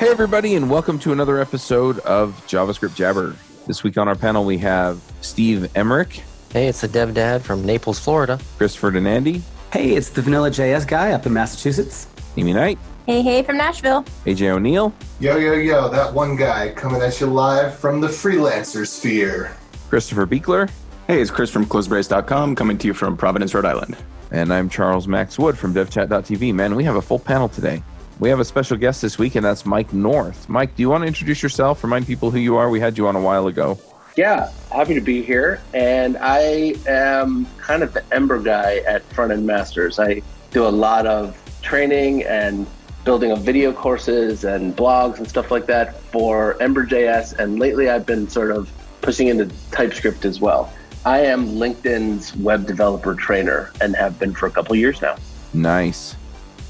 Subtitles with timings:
[0.00, 3.36] Hey, everybody, and welcome to another episode of JavaScript Jabber.
[3.66, 6.22] This week on our panel, we have Steve Emmerich,
[6.54, 8.40] Hey, it's the Dev Dad from Naples, Florida.
[8.56, 9.42] Chris Ferdinandi,
[9.74, 12.06] Hey, it's the Vanilla JS guy up in Massachusetts.
[12.38, 14.02] Amy Knight, Hey, hey, from Nashville.
[14.24, 18.86] AJ O'Neill, Yo, yo, yo, that one guy coming at you live from the freelancer
[18.86, 19.54] sphere.
[19.90, 20.70] Christopher Buecheler,
[21.08, 23.98] Hey, it's Chris from CloseBrace.com coming to you from Providence, Rhode Island.
[24.32, 26.54] and I'm Charles Max Wood from DevChat.tv.
[26.54, 27.82] Man, we have a full panel today.
[28.20, 30.46] We have a special guest this week, and that's Mike North.
[30.46, 31.82] Mike, do you want to introduce yourself?
[31.82, 32.68] Remind people who you are.
[32.68, 33.78] We had you on a while ago.
[34.14, 35.62] Yeah, happy to be here.
[35.72, 39.98] And I am kind of the Ember guy at Front End Masters.
[39.98, 42.66] I do a lot of training and
[43.06, 47.38] building of video courses and blogs and stuff like that for Ember.js.
[47.38, 50.70] And lately I've been sort of pushing into TypeScript as well.
[51.06, 55.16] I am LinkedIn's web developer trainer and have been for a couple years now.
[55.54, 56.16] Nice.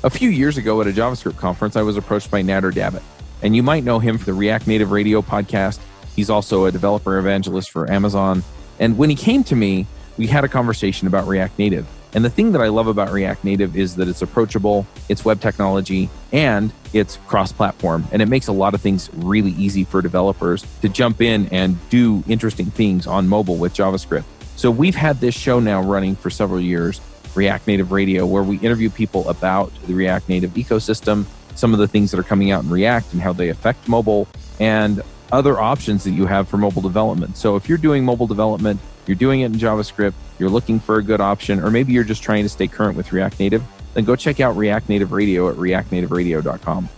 [0.03, 3.03] A few years ago at a JavaScript conference, I was approached by Nader Dabit,
[3.43, 5.79] and you might know him for the React Native Radio podcast.
[6.17, 8.43] He's also a developer evangelist for Amazon.
[8.79, 11.87] And when he came to me, we had a conversation about React Native.
[12.15, 15.43] And the thing that I love about React Native is that it's approachable, it's web
[15.43, 18.07] technology, and it's cross platform.
[18.11, 21.77] And it makes a lot of things really easy for developers to jump in and
[21.91, 24.25] do interesting things on mobile with JavaScript.
[24.57, 27.03] So we've had this show now running for several years,
[27.35, 31.89] React Native Radio, where we interview people about the React Native ecosystem, some of the
[31.89, 34.29] things that are coming out in React and how they affect mobile,
[34.59, 37.37] and other options that you have for mobile development.
[37.37, 41.03] So if you're doing mobile development, you're doing it in JavaScript, you're looking for a
[41.03, 43.63] good option, or maybe you're just trying to stay current with React Native,
[43.95, 46.89] then go check out React Native Radio at reactnativeradio.com.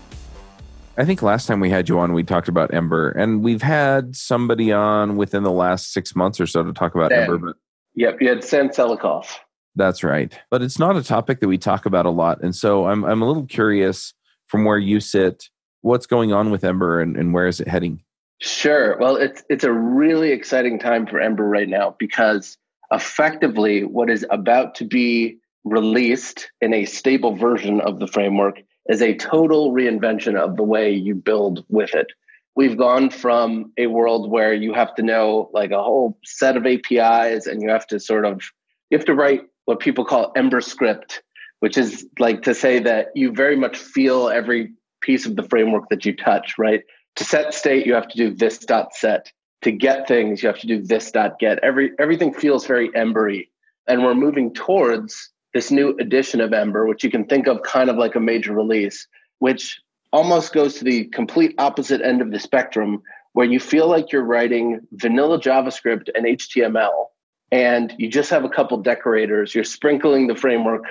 [0.96, 4.14] I think last time we had you on, we talked about Ember, and we've had
[4.14, 7.22] somebody on within the last six months or so to talk about Dan.
[7.22, 7.56] Ember, but
[7.94, 9.36] Yep, you had Sam Selikoff.
[9.74, 10.38] That's right.
[10.50, 12.42] But it's not a topic that we talk about a lot.
[12.42, 14.12] And so I'm, I'm a little curious
[14.46, 15.48] from where you sit,
[15.80, 18.02] what's going on with Ember and, and where is it heading?
[18.40, 18.98] Sure.
[18.98, 22.58] Well, it's it's a really exciting time for Ember right now because
[22.90, 29.00] effectively what is about to be released in a stable version of the framework is
[29.00, 32.08] a total reinvention of the way you build with it.
[32.56, 36.66] We've gone from a world where you have to know like a whole set of
[36.66, 38.42] APIs and you have to sort of
[38.90, 41.22] you have to write what people call Ember script,
[41.60, 45.88] which is like to say that you very much feel every piece of the framework
[45.90, 46.82] that you touch, right?
[47.16, 49.32] to set state you have to do this dot set.
[49.62, 51.60] To get things you have to do this dot get.
[51.62, 53.48] Every everything feels very embery.
[53.86, 57.90] And we're moving towards this new edition of ember which you can think of kind
[57.90, 59.06] of like a major release
[59.38, 59.80] which
[60.10, 63.02] almost goes to the complete opposite end of the spectrum
[63.34, 67.08] where you feel like you're writing vanilla javascript and html
[67.52, 70.82] and you just have a couple decorators you're sprinkling the framework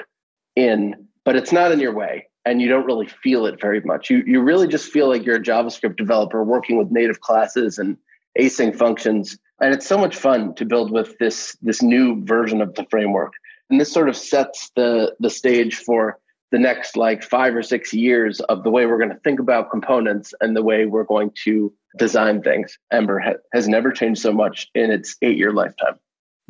[0.56, 4.10] in but it's not in your way and you don't really feel it very much.
[4.10, 7.98] You you really just feel like you're a JavaScript developer working with native classes and
[8.40, 9.38] async functions.
[9.62, 13.34] And it's so much fun to build with this this new version of the framework.
[13.70, 16.18] And this sort of sets the the stage for
[16.52, 19.72] the next like five or six years of the way we're going to think about
[19.72, 22.78] components and the way we're going to design things.
[22.92, 25.98] Ember ha- has never changed so much in its eight year lifetime.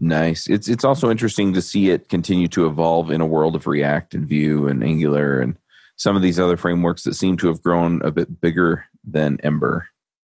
[0.03, 0.47] Nice.
[0.49, 4.15] It's it's also interesting to see it continue to evolve in a world of React
[4.15, 5.55] and Vue and Angular and
[5.95, 9.87] some of these other frameworks that seem to have grown a bit bigger than Ember.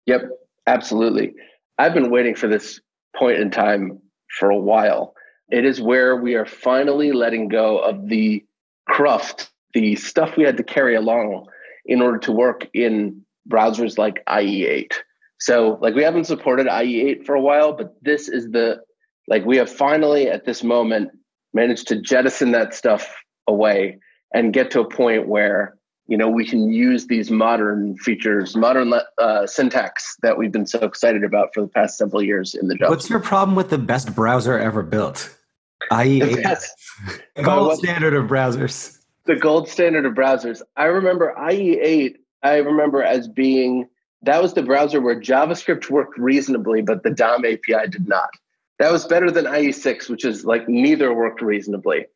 [0.06, 0.22] Yep,
[0.66, 1.34] absolutely.
[1.76, 2.80] I've been waiting for this
[3.14, 4.00] point in time
[4.38, 5.14] for a while.
[5.50, 8.42] It is where we are finally letting go of the
[8.88, 11.46] cruft, the stuff we had to carry along
[11.84, 14.94] in order to work in browsers like IE8.
[15.40, 18.80] So, like, we haven't supported IE8 for a while, but this is the,
[19.28, 21.10] like, we have finally at this moment
[21.54, 23.14] managed to jettison that stuff
[23.46, 23.98] away
[24.34, 25.74] and get to a point where
[26.06, 30.78] you know we can use these modern features modern uh, syntax that we've been so
[30.80, 33.78] excited about for the past several years in the job What's your problem with the
[33.78, 35.34] best browser ever built?
[35.92, 36.70] IE8, Yes.
[37.42, 38.98] gold what- standard of browsers.
[39.26, 43.88] the gold standard of browsers i remember ie8 i remember as being
[44.22, 48.30] that was the browser where javascript worked reasonably but the dom api did not
[48.78, 52.06] that was better than ie6 which is like neither worked reasonably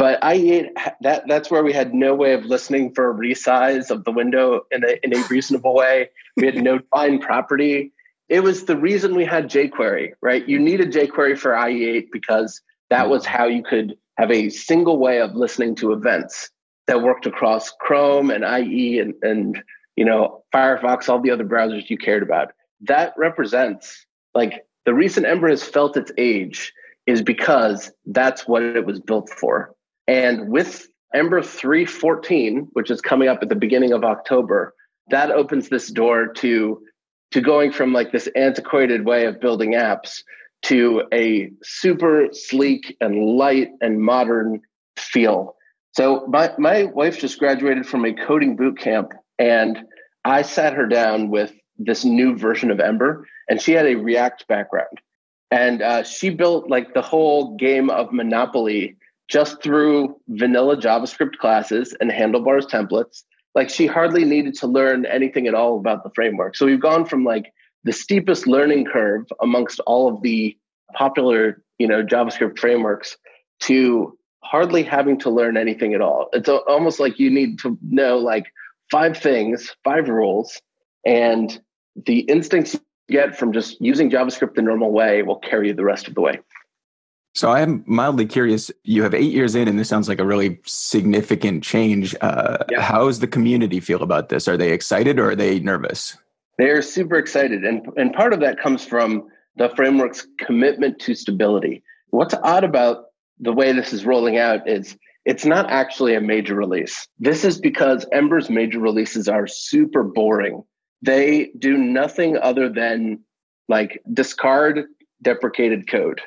[0.00, 0.68] but IE8,
[1.02, 4.62] that that's where we had no way of listening for a resize of the window
[4.70, 6.08] in a, in a reasonable way.
[6.38, 7.92] We had no defined property.
[8.30, 10.48] It was the reason we had jQuery, right?
[10.48, 15.20] You needed jQuery for IE8 because that was how you could have a single way
[15.20, 16.48] of listening to events
[16.86, 19.62] that worked across Chrome and IE and, and
[19.96, 22.52] you know Firefox, all the other browsers you cared about.
[22.88, 26.72] That represents like the recent Ember has felt its age
[27.06, 29.74] is because that's what it was built for.
[30.06, 34.74] And with Ember 3.14, which is coming up at the beginning of October,
[35.08, 36.82] that opens this door to
[37.32, 40.22] to going from like this antiquated way of building apps
[40.62, 44.60] to a super sleek and light and modern
[44.96, 45.54] feel.
[45.92, 49.78] So my my wife just graduated from a coding boot camp and
[50.24, 54.46] I sat her down with this new version of Ember and she had a React
[54.46, 55.00] background.
[55.50, 58.96] And uh, she built like the whole game of Monopoly
[59.28, 63.22] just through vanilla JavaScript classes and handlebars templates.
[63.54, 66.56] Like she hardly needed to learn anything at all about the framework.
[66.56, 67.52] So we've gone from like
[67.82, 70.56] the steepest learning curve amongst all of the
[70.94, 73.16] popular, you know, JavaScript frameworks
[73.60, 76.28] to hardly having to learn anything at all.
[76.32, 78.46] It's almost like you need to know like
[78.90, 80.60] five things, five rules,
[81.06, 81.60] and
[81.96, 85.84] the instincts you get from just using JavaScript the normal way will carry you the
[85.84, 86.40] rest of the way.
[87.34, 88.70] So I am mildly curious.
[88.82, 92.14] You have eight years in, and this sounds like a really significant change.
[92.20, 92.80] Uh, yeah.
[92.80, 94.48] How does the community feel about this?
[94.48, 96.16] Are they excited or are they nervous?
[96.58, 101.82] They're super excited, and and part of that comes from the framework's commitment to stability.
[102.08, 103.06] What's odd about
[103.38, 107.06] the way this is rolling out is it's not actually a major release.
[107.18, 110.64] This is because Ember's major releases are super boring.
[111.02, 113.20] They do nothing other than
[113.68, 114.84] like discard
[115.22, 116.20] deprecated code.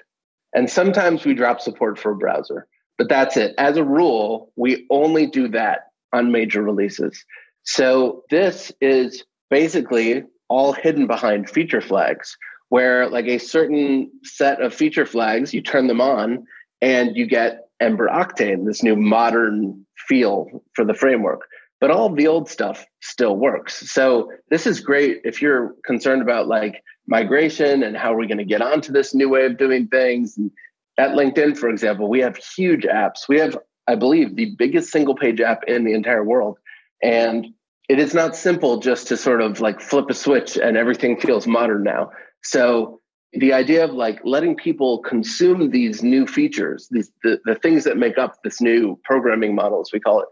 [0.53, 2.67] And sometimes we drop support for a browser,
[2.97, 3.55] but that's it.
[3.57, 7.25] As a rule, we only do that on major releases.
[7.63, 12.37] So this is basically all hidden behind feature flags,
[12.69, 16.45] where like a certain set of feature flags, you turn them on
[16.81, 21.41] and you get Ember Octane, this new modern feel for the framework.
[21.83, 23.91] But all the old stuff still works.
[23.91, 28.37] So this is great if you're concerned about like migration and how are we going
[28.37, 30.37] to get onto this new way of doing things.
[30.37, 30.49] And
[30.97, 33.27] at LinkedIn, for example, we have huge apps.
[33.27, 36.57] We have, I believe, the biggest single page app in the entire world.
[37.03, 37.47] And
[37.89, 41.47] it is not simple just to sort of like flip a switch and everything feels
[41.47, 42.11] modern now.
[42.43, 43.01] So
[43.33, 47.97] the idea of like letting people consume these new features, these the, the things that
[47.97, 50.29] make up this new programming model, as we call it,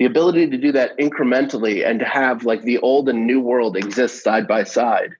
[0.00, 3.76] the ability to do that incrementally and to have like the old and new world
[3.76, 5.10] exist side by side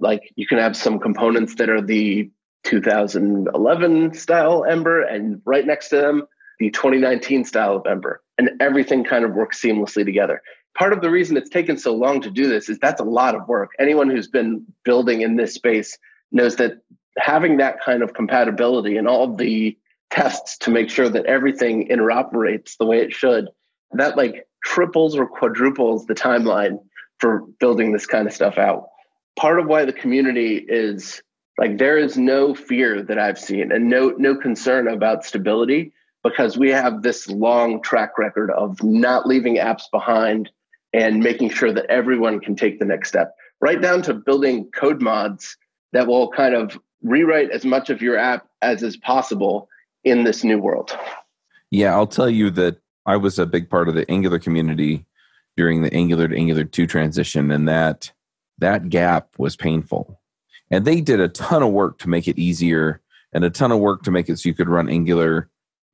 [0.00, 2.30] like you can have some components that are the
[2.64, 6.26] 2011 style Ember, and right next to them,
[6.58, 10.42] the 2019 style of Ember, and everything kind of works seamlessly together.
[10.76, 13.34] Part of the reason it's taken so long to do this is that's a lot
[13.34, 13.70] of work.
[13.78, 15.98] Anyone who's been building in this space
[16.30, 16.82] knows that
[17.16, 19.76] having that kind of compatibility and all the
[20.10, 23.48] tests to make sure that everything interoperates the way it should,
[23.92, 26.78] that like triples or quadruples the timeline
[27.18, 28.88] for building this kind of stuff out
[29.38, 31.22] part of why the community is
[31.58, 35.92] like there is no fear that I've seen and no no concern about stability
[36.24, 40.50] because we have this long track record of not leaving apps behind
[40.92, 45.00] and making sure that everyone can take the next step right down to building code
[45.00, 45.56] mods
[45.92, 49.68] that will kind of rewrite as much of your app as is possible
[50.04, 50.96] in this new world.
[51.70, 55.06] Yeah, I'll tell you that I was a big part of the Angular community
[55.56, 58.12] during the Angular to Angular 2 transition and that
[58.58, 60.20] that gap was painful.
[60.70, 63.00] And they did a ton of work to make it easier
[63.32, 65.48] and a ton of work to make it so you could run Angular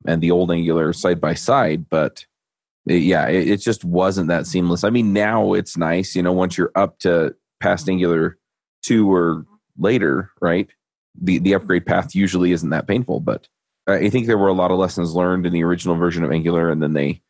[0.05, 1.89] and the old Angular side by side.
[1.89, 2.25] But
[2.85, 4.83] it, yeah, it, it, just wasn't that seamless.
[4.83, 8.37] I mean, now it's nice, you know, once you're up to past Angular
[8.83, 9.45] 2 or
[9.77, 10.67] later, right?
[11.19, 13.21] The, the upgrade path usually isn't that painful.
[13.21, 13.47] But
[13.87, 16.71] I think there were a lot of lessons learned in the original version of Angular,
[16.71, 17.21] and then they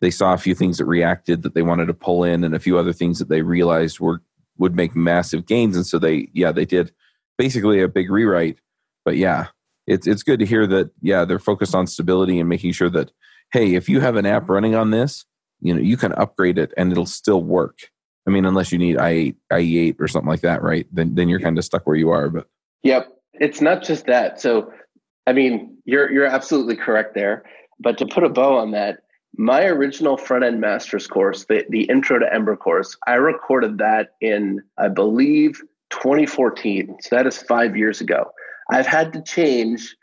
[0.00, 2.60] they saw a few things that reacted that they wanted to pull in, and a
[2.60, 4.22] few other things that they realized were
[4.58, 6.92] would make massive gains, and so they yeah they did
[7.38, 8.58] basically a big rewrite.
[9.04, 9.48] But yeah,
[9.86, 13.10] it's it's good to hear that yeah they're focused on stability and making sure that
[13.52, 15.24] hey if you have an app running on this
[15.60, 17.90] you know you can upgrade it and it'll still work.
[18.26, 20.86] I mean unless you need IE IE8 or something like that, right?
[20.92, 22.28] Then then you're kind of stuck where you are.
[22.28, 22.46] But
[22.82, 24.40] yep, it's not just that.
[24.40, 24.72] So
[25.26, 27.44] I mean you're you're absolutely correct there.
[27.80, 29.00] But to put a bow on that,
[29.36, 34.10] my original front end master's course, the, the intro to Ember course, I recorded that
[34.20, 36.96] in, I believe, 2014.
[37.00, 38.30] So that is five years ago.
[38.70, 39.96] I've had to change,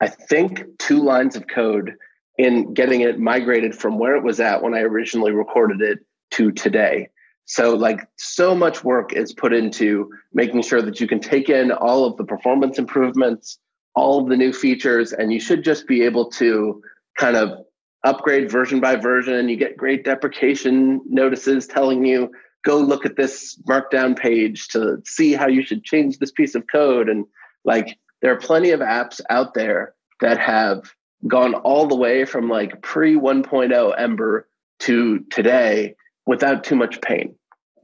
[0.00, 1.94] I think, two lines of code
[2.36, 6.00] in getting it migrated from where it was at when I originally recorded it
[6.32, 7.08] to today.
[7.46, 11.70] So, like, so much work is put into making sure that you can take in
[11.70, 13.58] all of the performance improvements,
[13.94, 16.82] all of the new features, and you should just be able to
[17.16, 17.64] kind of
[18.04, 19.48] upgrade version by version.
[19.48, 22.30] You get great deprecation notices telling you,
[22.64, 26.64] go look at this markdown page to see how you should change this piece of
[26.70, 27.08] code.
[27.08, 27.26] And
[27.64, 30.92] like, there are plenty of apps out there that have
[31.26, 34.48] gone all the way from like pre 1.0 Ember
[34.80, 35.94] to today
[36.26, 37.34] without too much pain.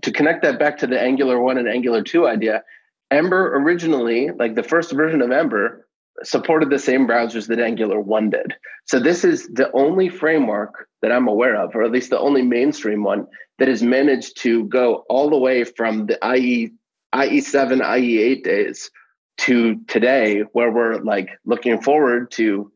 [0.03, 2.63] to connect that back to the Angular 1 and Angular 2 idea,
[3.11, 5.87] Ember originally, like the first version of Ember,
[6.23, 8.55] supported the same browsers that Angular 1 did.
[8.87, 12.43] So this is the only framework that I'm aware of, or at least the only
[12.43, 13.27] mainstream one,
[13.59, 16.73] that has managed to go all the way from the IE
[17.15, 18.91] IE7, IE8 days
[19.39, 22.71] to today, where we're like looking forward to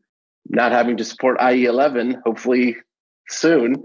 [0.47, 2.75] not having to support IE11, hopefully
[3.29, 3.83] soon,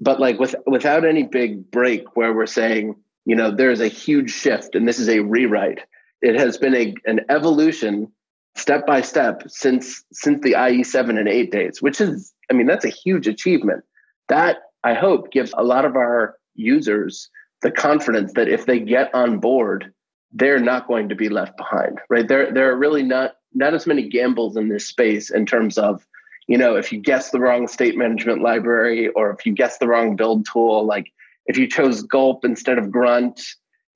[0.00, 2.94] but like with without any big break where we're saying,
[3.26, 5.80] you know, there's a huge shift and this is a rewrite.
[6.22, 8.10] It has been a an evolution
[8.56, 12.84] step by step since since the IE7 and 8 days, which is I mean, that's
[12.84, 13.84] a huge achievement.
[14.28, 17.30] That I hope gives a lot of our users
[17.62, 19.92] the confidence that if they get on board,
[20.32, 21.98] they're not going to be left behind.
[22.08, 22.26] Right?
[22.26, 26.06] There there are really not not as many gambles in this space in terms of
[26.46, 29.88] you know if you guess the wrong state management library or if you guess the
[29.88, 31.12] wrong build tool like
[31.46, 33.40] if you chose gulp instead of grunt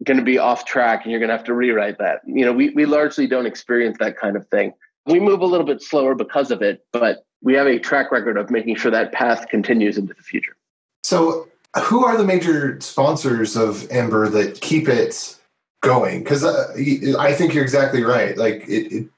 [0.04, 2.52] going to be off track and you're going to have to rewrite that you know
[2.52, 4.72] we, we largely don't experience that kind of thing
[5.06, 8.36] we move a little bit slower because of it but we have a track record
[8.36, 10.56] of making sure that path continues into the future
[11.02, 11.48] so
[11.82, 15.36] who are the major sponsors of ember that keep it
[15.82, 16.72] going because uh,
[17.18, 19.08] i think you're exactly right like it, it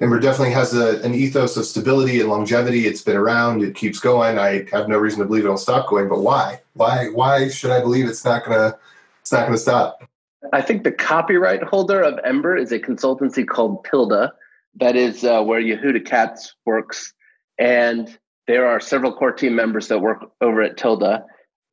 [0.00, 2.86] Ember definitely has a, an ethos of stability and longevity.
[2.86, 3.62] It's been around.
[3.62, 4.38] It keeps going.
[4.38, 6.08] I have no reason to believe it'll stop going.
[6.08, 6.60] But why?
[6.74, 7.08] Why?
[7.08, 8.76] Why should I believe it's not gonna?
[9.22, 10.06] It's not gonna stop.
[10.52, 14.30] I think the copyright holder of Ember is a consultancy called Tilde.
[14.76, 17.14] That is uh, where Yehuda Katz works,
[17.58, 21.22] and there are several core team members that work over at Tilde.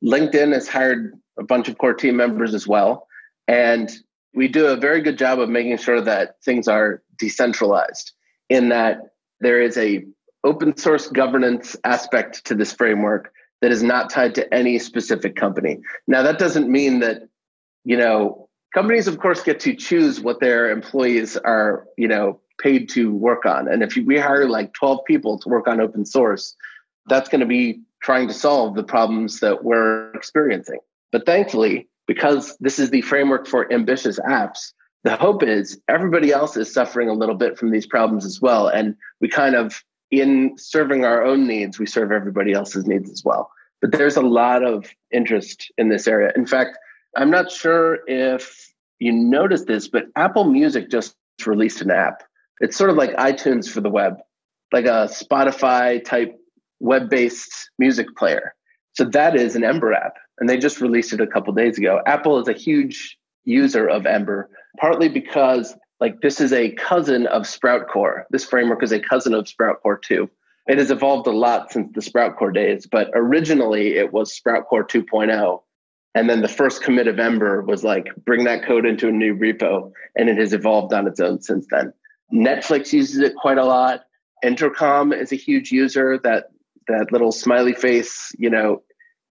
[0.02, 3.06] LinkedIn has hired a bunch of core team members as well,
[3.46, 3.90] and
[4.34, 8.12] we do a very good job of making sure that things are decentralized
[8.48, 8.98] in that
[9.40, 10.04] there is a
[10.42, 15.80] open source governance aspect to this framework that is not tied to any specific company.
[16.06, 17.22] Now that doesn't mean that
[17.84, 18.43] you know
[18.74, 23.46] companies of course get to choose what their employees are, you know, paid to work
[23.46, 23.68] on.
[23.68, 26.54] And if we hire like 12 people to work on open source,
[27.06, 30.80] that's going to be trying to solve the problems that we're experiencing.
[31.12, 34.72] But thankfully, because this is the framework for ambitious apps,
[35.04, 38.68] the hope is everybody else is suffering a little bit from these problems as well.
[38.68, 43.22] And we kind of, in serving our own needs, we serve everybody else's needs as
[43.24, 43.50] well.
[43.80, 46.32] But there's a lot of interest in this area.
[46.36, 46.78] In fact,
[47.16, 51.16] I'm not sure if you noticed this, but Apple Music just
[51.46, 52.22] released an app.
[52.60, 54.16] It's sort of like iTunes for the web,
[54.72, 56.36] like a Spotify type
[56.80, 58.54] web based music player.
[58.92, 62.00] So that is an Ember app, and they just released it a couple days ago.
[62.06, 67.46] Apple is a huge user of Ember, partly because like this is a cousin of
[67.46, 68.26] Sprout Core.
[68.30, 70.28] This framework is a cousin of Sprout Core 2.
[70.66, 74.66] It has evolved a lot since the Sprout Core days, but originally it was Sprout
[74.66, 75.60] Core 2.0.
[76.14, 79.36] And then the first commit of Ember was like, bring that code into a new
[79.36, 79.90] repo.
[80.16, 81.92] And it has evolved on its own since then.
[82.32, 84.02] Netflix uses it quite a lot.
[84.42, 86.18] Intercom is a huge user.
[86.22, 86.50] That
[86.86, 88.82] that little smiley face, you know,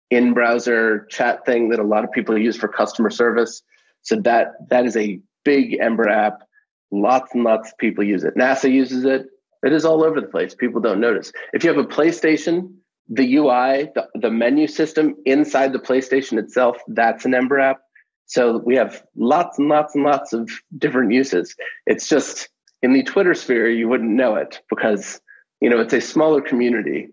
[0.09, 3.61] in browser chat thing that a lot of people use for customer service.
[4.01, 6.43] So that that is a big Ember app.
[6.91, 8.35] Lots and lots of people use it.
[8.35, 9.27] NASA uses it.
[9.63, 10.55] It is all over the place.
[10.55, 11.31] People don't notice.
[11.53, 12.73] If you have a PlayStation,
[13.09, 17.81] the UI, the, the menu system inside the PlayStation itself, that's an Ember app.
[18.27, 21.55] So we have lots and lots and lots of different uses.
[21.87, 22.49] It's just
[22.83, 25.19] in the Twitter sphere, you wouldn't know it because
[25.59, 27.09] you know it's a smaller community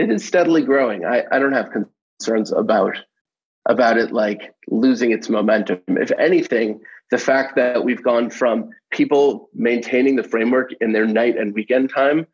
[0.00, 1.04] it is steadily growing.
[1.04, 2.96] I, I don't have concerns about
[3.68, 5.80] about it like losing its momentum.
[5.88, 6.80] If anything,
[7.10, 11.90] the fact that we've gone from people maintaining the framework in their night and weekend
[11.94, 12.26] time,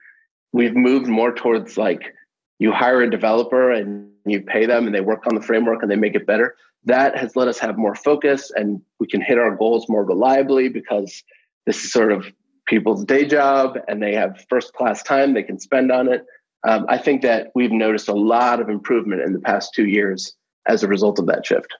[0.52, 2.14] we've moved more towards like
[2.58, 5.90] you hire a developer and you pay them and they work on the framework and
[5.90, 6.56] they make it better.
[6.84, 10.68] That has let us have more focus and we can hit our goals more reliably
[10.68, 11.22] because
[11.66, 12.26] this is sort of
[12.66, 16.26] people's day job and they have first class time they can spend on it
[16.66, 20.34] um, I think that we've noticed a lot of improvement in the past two years
[20.66, 21.72] as a result of that shift.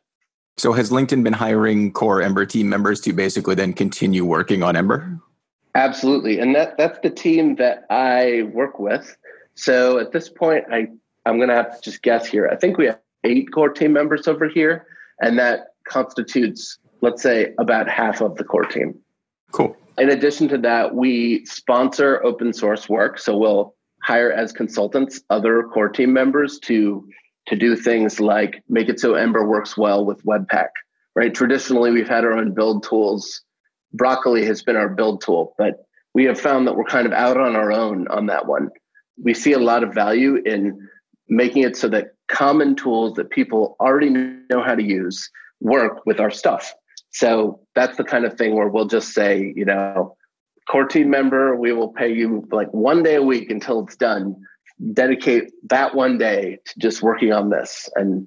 [0.58, 4.76] So, has LinkedIn been hiring core Ember team members to basically then continue working on
[4.76, 5.18] Ember?
[5.74, 9.16] Absolutely, and that that's the team that I work with.
[9.56, 10.88] So at this point, I
[11.24, 12.48] I'm going to have to just guess here.
[12.50, 14.86] I think we have eight core team members over here,
[15.20, 18.94] and that constitutes, let's say, about half of the core team.
[19.52, 19.76] Cool.
[19.98, 23.18] In addition to that, we sponsor open source work.
[23.18, 27.08] So we'll hire as consultants other core team members to
[27.46, 30.68] to do things like make it so Ember works well with Webpack.
[31.14, 31.32] Right.
[31.32, 33.42] Traditionally, we've had our own build tools.
[33.94, 37.38] Broccoli has been our build tool, but we have found that we're kind of out
[37.38, 38.68] on our own on that one.
[39.22, 40.88] We see a lot of value in
[41.28, 45.30] making it so that common tools that people already know how to use,
[45.60, 46.74] work with our stuff.
[47.10, 50.16] So that's the kind of thing where we'll just say, you know,
[50.68, 54.36] core team member, we will pay you like one day a week until it's done.
[54.92, 58.26] Dedicate that one day to just working on this, and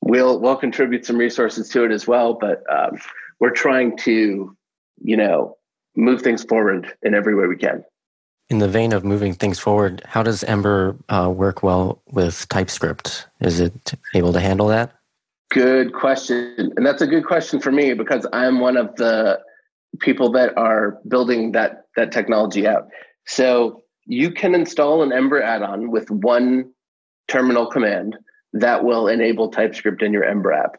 [0.00, 2.34] we'll we'll contribute some resources to it as well.
[2.34, 2.98] But um,
[3.38, 4.56] we're trying to,
[5.00, 5.56] you know,
[5.94, 7.84] move things forward in every way we can.
[8.50, 13.26] In the vein of moving things forward, how does Ember uh, work well with TypeScript?
[13.40, 14.92] Is it able to handle that?
[15.50, 16.72] Good question.
[16.76, 19.40] And that's a good question for me because I'm one of the
[20.00, 22.88] people that are building that that technology out.
[23.26, 26.72] So you can install an Ember add-on with one
[27.28, 28.16] terminal command
[28.52, 30.76] that will enable TypeScript in your Ember app.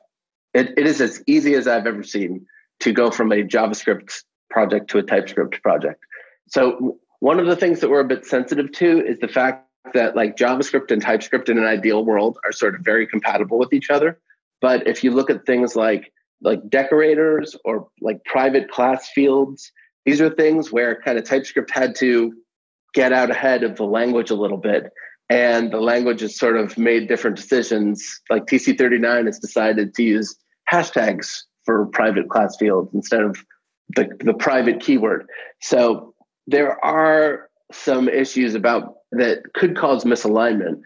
[0.54, 2.46] It, it is as easy as I've ever seen
[2.82, 6.04] to go from a JavaScript project to a TypeScript project.
[6.48, 10.16] So one of the things that we're a bit sensitive to is the fact that
[10.16, 13.90] like JavaScript and TypeScript in an ideal world are sort of very compatible with each
[13.90, 14.20] other.
[14.62, 19.72] But if you look at things like like decorators or like private class fields.
[20.06, 22.34] These are things where kind of TypeScript had to
[22.94, 24.92] get out ahead of the language a little bit.
[25.30, 28.22] And the language has sort of made different decisions.
[28.30, 30.36] Like TC39 has decided to use
[30.72, 33.38] hashtags for private class fields instead of
[33.96, 35.28] the, the private keyword.
[35.62, 36.14] So
[36.48, 40.82] there are some issues about that could cause misalignment.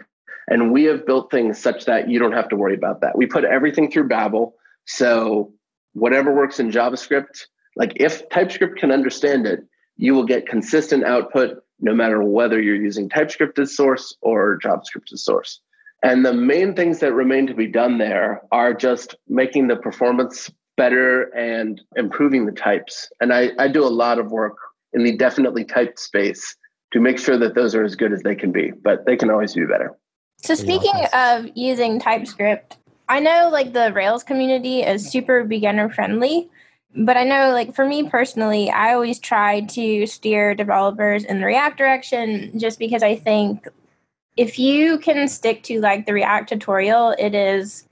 [0.47, 3.17] And we have built things such that you don't have to worry about that.
[3.17, 4.55] We put everything through Babel.
[4.85, 5.53] So
[5.93, 9.59] whatever works in JavaScript, like if TypeScript can understand it,
[9.97, 15.13] you will get consistent output no matter whether you're using TypeScript as source or JavaScript
[15.13, 15.61] as source.
[16.01, 20.49] And the main things that remain to be done there are just making the performance
[20.77, 23.09] better and improving the types.
[23.19, 24.55] And I, I do a lot of work
[24.93, 26.55] in the definitely typed space
[26.91, 29.29] to make sure that those are as good as they can be, but they can
[29.29, 29.95] always be better.
[30.37, 32.77] So speaking of using TypeScript,
[33.07, 36.49] I know like the Rails community is super beginner friendly,
[36.95, 41.45] but I know like for me personally, I always try to steer developers in the
[41.45, 43.67] React direction just because I think
[44.37, 47.85] if you can stick to like the React tutorial, it is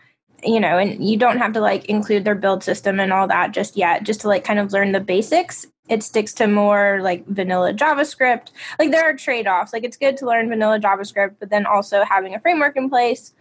[0.43, 3.51] you know, and you don't have to like include their build system and all that
[3.51, 5.65] just yet, just to like kind of learn the basics.
[5.89, 8.49] It sticks to more like vanilla JavaScript.
[8.77, 9.73] Like there are trade offs.
[9.73, 13.33] Like it's good to learn vanilla JavaScript, but then also having a framework in place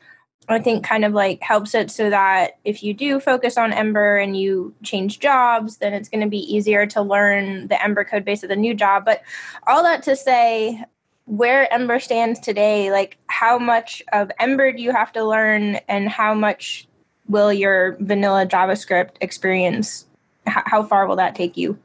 [0.48, 4.16] I think kind of like helps it so that if you do focus on Ember
[4.16, 8.24] and you change jobs, then it's going to be easier to learn the Ember code
[8.24, 9.04] base of the new job.
[9.04, 9.22] But
[9.66, 10.84] all that to say,
[11.24, 16.08] where Ember stands today, like how much of Ember do you have to learn and
[16.08, 16.86] how much
[17.28, 20.06] will your vanilla JavaScript experience,
[20.46, 21.76] how far will that take you?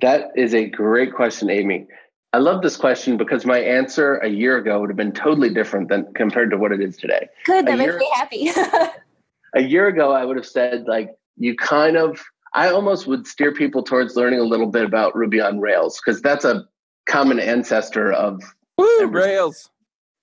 [0.00, 1.86] That is a great question, Amy.
[2.32, 5.88] I love this question because my answer a year ago would have been totally different
[5.88, 7.28] than compared to what it is today.
[7.44, 8.50] Good, that makes me happy.
[9.54, 12.20] a year ago, I would have said like you kind of.
[12.56, 16.22] I almost would steer people towards learning a little bit about Ruby on Rails because
[16.22, 16.64] that's a
[17.06, 18.40] common ancestor of
[18.78, 19.70] Woo, Rails.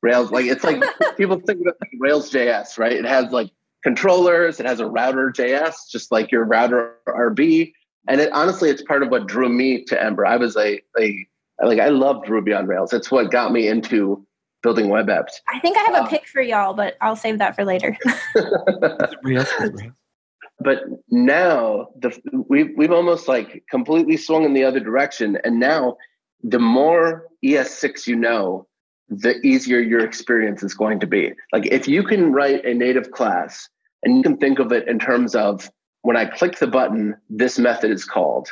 [0.01, 0.83] Rails, like it's like
[1.17, 2.93] people think about like Rails JS, right?
[2.93, 3.51] It has like
[3.83, 7.73] controllers, it has a router JS, just like your router RB.
[8.07, 10.25] And it honestly, it's part of what drew me to Ember.
[10.25, 11.27] I was a, a
[11.63, 12.93] like I loved Ruby on Rails.
[12.93, 14.25] It's what got me into
[14.63, 15.33] building web apps.
[15.47, 17.97] I think I have a um, pick for y'all, but I'll save that for later.
[20.59, 25.97] but now the we've we've almost like completely swung in the other direction, and now
[26.43, 28.67] the more ES6 you know,
[29.09, 31.33] the easier your experience is going to be.
[31.53, 33.69] Like if you can write a native class
[34.03, 35.69] and you can think of it in terms of
[36.01, 38.49] when I click the button, this method is called,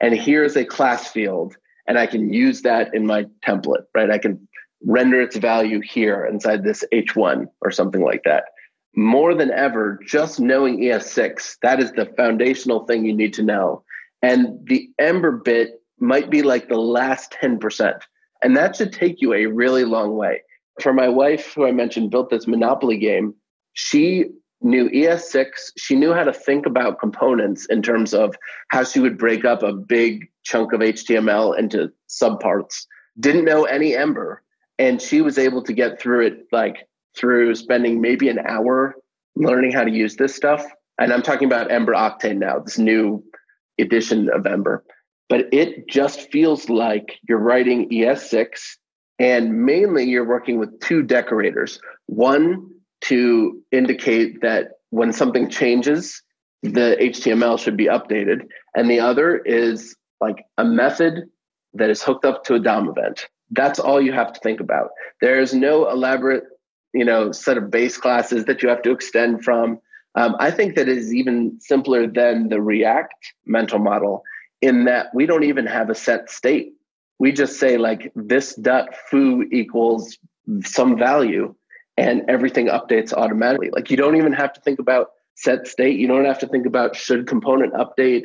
[0.00, 1.56] and here's a class field
[1.90, 4.12] and I can use that in my template, right?
[4.12, 4.46] I can
[4.86, 8.44] render its value here inside this H1 or something like that.
[8.94, 13.82] More than ever, just knowing ES6, that is the foundational thing you need to know.
[14.22, 18.00] And the Ember bit might be like the last 10%.
[18.42, 20.42] And that should take you a really long way.
[20.80, 23.34] For my wife, who I mentioned built this Monopoly game,
[23.72, 24.26] she
[24.62, 25.46] knew ES6.
[25.76, 28.34] She knew how to think about components in terms of
[28.68, 32.86] how she would break up a big chunk of HTML into subparts.
[33.18, 34.42] Didn't know any Ember.
[34.78, 38.94] And she was able to get through it like through spending maybe an hour
[39.36, 40.64] learning how to use this stuff.
[40.98, 43.22] And I'm talking about Ember Octane now, this new
[43.78, 44.84] edition of Ember.
[45.28, 48.48] But it just feels like you're writing ES6
[49.18, 51.80] and mainly you're working with two decorators.
[52.06, 52.70] One
[53.02, 56.22] to indicate that when something changes,
[56.62, 58.46] the HTML should be updated.
[58.74, 61.24] And the other is like a method
[61.74, 63.28] that is hooked up to a DOM event.
[63.50, 64.90] That's all you have to think about.
[65.20, 66.44] There's no elaborate,
[66.92, 69.78] you know, set of base classes that you have to extend from.
[70.14, 73.14] Um, I think that is even simpler than the React
[73.46, 74.22] mental model
[74.60, 76.72] in that we don't even have a set state.
[77.18, 80.18] We just say like this dot foo equals
[80.64, 81.54] some value
[82.00, 83.70] and everything updates automatically.
[83.70, 85.98] Like you don't even have to think about set state.
[85.98, 88.24] You don't have to think about should component update.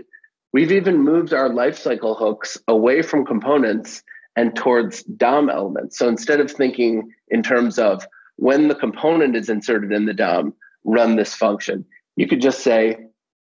[0.54, 4.02] We've even moved our lifecycle hooks away from components
[4.38, 6.00] and towards DOM elements.
[6.00, 8.08] So instead of thinking in terms of
[8.38, 10.54] when the component is inserted in the DOM,
[10.86, 11.86] run this function,
[12.16, 12.98] you could just say,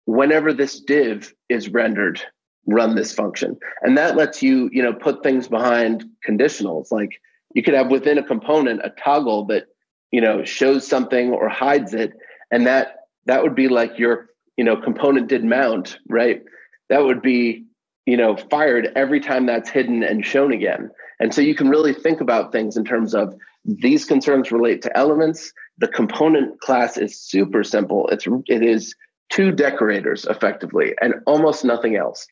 [0.05, 2.21] whenever this div is rendered,
[2.67, 3.57] run this function.
[3.81, 6.91] And that lets you, you know, put things behind conditionals.
[6.91, 7.19] Like
[7.55, 9.65] you could have within a component a toggle that,
[10.11, 12.13] you know, shows something or hides it.
[12.51, 12.95] And that
[13.25, 16.41] that would be like your, you know, component did mount, right?
[16.89, 17.65] That would be
[18.05, 20.89] you know fired every time that's hidden and shown again.
[21.19, 24.97] And so you can really think about things in terms of these concerns relate to
[24.97, 25.53] elements.
[25.77, 28.07] The component class is super simple.
[28.07, 28.95] It's it is
[29.29, 32.25] two decorators effectively and almost nothing else.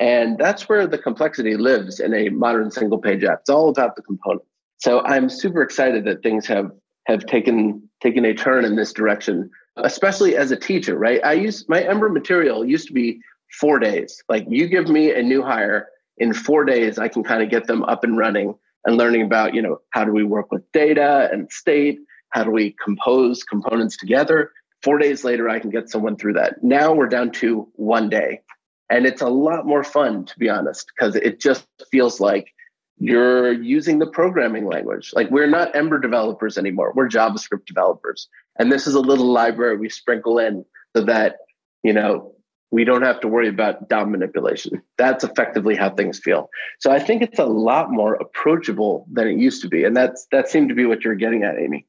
[0.00, 3.40] And that's where the complexity lives in a modern single page app.
[3.40, 4.42] It's all about the component.
[4.78, 6.72] So i'm super excited that things have
[7.06, 11.68] have taken taken a turn in this direction especially as a teacher right i use
[11.68, 13.20] my ember material used to be
[13.52, 14.22] four days.
[14.28, 17.66] Like you give me a new hire in four days, I can kind of get
[17.66, 21.28] them up and running and learning about, you know, how do we work with data
[21.32, 21.98] and state?
[22.30, 24.52] How do we compose components together?
[24.82, 26.62] Four days later, I can get someone through that.
[26.62, 28.40] Now we're down to one day.
[28.88, 32.52] And it's a lot more fun, to be honest, because it just feels like
[33.00, 35.12] you're using the programming language.
[35.14, 36.92] Like we're not Ember developers anymore.
[36.94, 38.28] We're JavaScript developers.
[38.58, 41.38] And this is a little library we sprinkle in so that,
[41.82, 42.34] you know,
[42.70, 44.82] we don't have to worry about DOM manipulation.
[44.98, 46.50] That's effectively how things feel.
[46.78, 49.84] So I think it's a lot more approachable than it used to be.
[49.84, 51.86] And that's that seemed to be what you're getting at, Amy.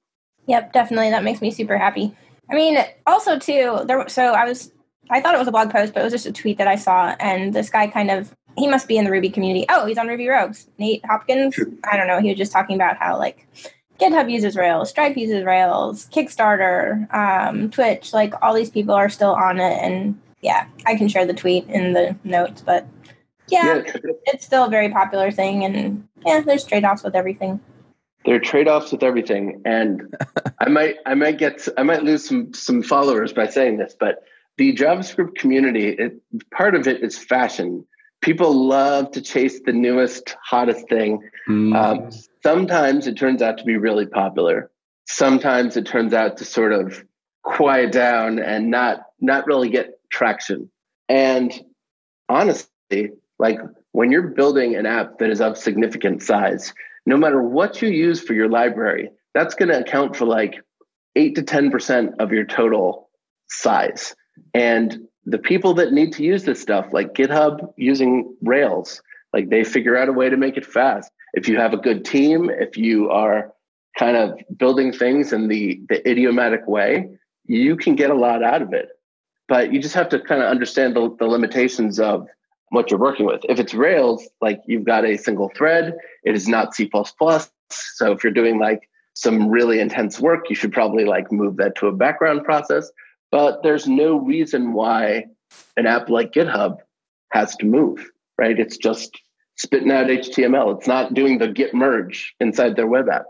[0.47, 1.12] Yep, definitely.
[1.12, 2.15] That makes me super happy.
[2.50, 4.71] I mean, also too, there so I was
[5.10, 6.76] I thought it was a blog post, but it was just a tweet that I
[6.76, 9.66] saw and this guy kind of he must be in the Ruby community.
[9.70, 10.68] Oh, he's on Ruby Rogues.
[10.78, 11.58] Nate Hopkins.
[11.84, 12.20] I don't know.
[12.20, 13.48] He was just talking about how like
[14.00, 19.34] GitHub uses Rails, Stripe uses Rails, Kickstarter, um, Twitch, like all these people are still
[19.34, 22.88] on it and yeah, I can share the tweet in the notes, but
[23.48, 23.94] yeah, yeah.
[24.26, 27.60] it's still a very popular thing, and yeah, there's trade offs with everything.
[28.26, 30.16] There are trade offs with everything, and
[30.60, 34.24] I might I might get I might lose some some followers by saying this, but
[34.58, 37.86] the JavaScript community, it, part of it is fashion.
[38.21, 41.27] People love to chase the newest, hottest thing.
[41.49, 41.75] Mm.
[41.75, 42.10] Um,
[42.43, 44.69] sometimes it turns out to be really popular.
[45.07, 47.03] Sometimes it turns out to sort of
[47.43, 50.69] quiet down and not not really get traction.
[51.10, 51.51] And
[52.29, 53.60] honestly, like
[53.91, 56.73] when you're building an app that is of significant size,
[57.05, 60.62] no matter what you use for your library, that's going to account for like
[61.15, 63.10] 8 to 10% of your total
[63.49, 64.15] size.
[64.53, 69.01] And the people that need to use this stuff, like GitHub using Rails,
[69.34, 71.12] like they figure out a way to make it fast.
[71.34, 73.53] If you have a good team, if you are
[73.97, 77.10] kind of building things in the, the idiomatic way,
[77.45, 78.89] you can get a lot out of it
[79.51, 82.25] but you just have to kind of understand the, the limitations of
[82.69, 83.41] what you're working with.
[83.49, 86.89] If it's Rails, like you've got a single thread, it is not C++.
[87.69, 91.75] So if you're doing like some really intense work, you should probably like move that
[91.75, 92.89] to a background process.
[93.32, 95.26] But there's no reason why
[95.78, 96.78] an app like GitHub
[97.32, 98.60] has to move, right?
[98.60, 99.17] It's just
[99.58, 100.78] spitting out HTML.
[100.78, 103.26] It's not doing the git merge inside their web app.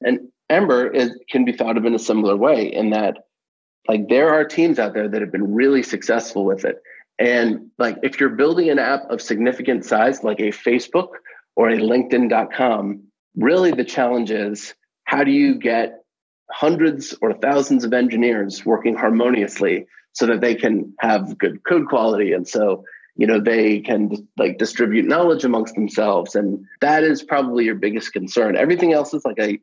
[0.00, 3.18] And Ember is, can be thought of in a similar way in that
[3.88, 6.80] like there are teams out there that have been really successful with it.
[7.18, 11.08] And like if you're building an app of significant size, like a Facebook
[11.56, 13.02] or a LinkedIn.com,
[13.36, 16.01] really the challenge is how do you get
[16.52, 22.32] hundreds or thousands of engineers working harmoniously so that they can have good code quality
[22.32, 22.84] and so
[23.16, 28.12] you know they can like distribute knowledge amongst themselves and that is probably your biggest
[28.12, 29.58] concern everything else is like a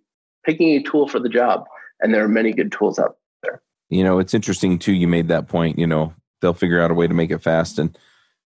[0.46, 1.66] picking a tool for the job
[2.02, 3.62] and there are many good tools out there.
[3.90, 4.94] you know, it's interesting too.
[4.94, 5.78] You made that point.
[5.80, 7.80] You know, they'll figure out a way to make it fast.
[7.80, 7.98] And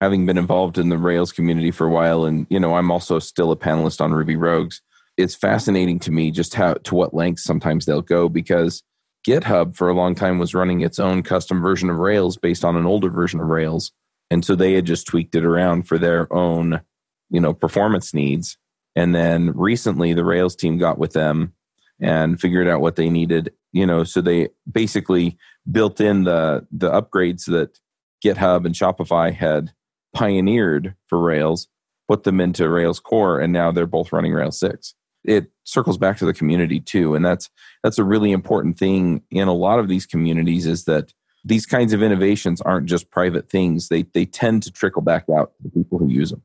[0.02, 3.20] having been involved in the Rails community for a while, and you know, I'm also
[3.20, 4.82] still a panelist on Ruby Rogues.
[5.18, 8.84] It's fascinating to me just how to what lengths sometimes they'll go because
[9.28, 12.76] GitHub for a long time was running its own custom version of Rails based on
[12.76, 13.92] an older version of Rails,
[14.30, 16.82] and so they had just tweaked it around for their own,
[17.30, 18.58] you know, performance needs.
[18.96, 21.54] And then recently, the Rails team got with them
[22.00, 25.38] and figured out what they needed you know so they basically
[25.70, 27.80] built in the the upgrades that
[28.24, 29.72] github and shopify had
[30.14, 31.68] pioneered for rails
[32.08, 34.94] put them into rails core and now they're both running rails 6
[35.26, 37.50] it circles back to the community too and that's
[37.84, 41.94] that's a really important thing in a lot of these communities is that these kinds
[41.94, 43.90] of innovations aren't just private things.
[43.90, 46.42] They they tend to trickle back out to the people who use them.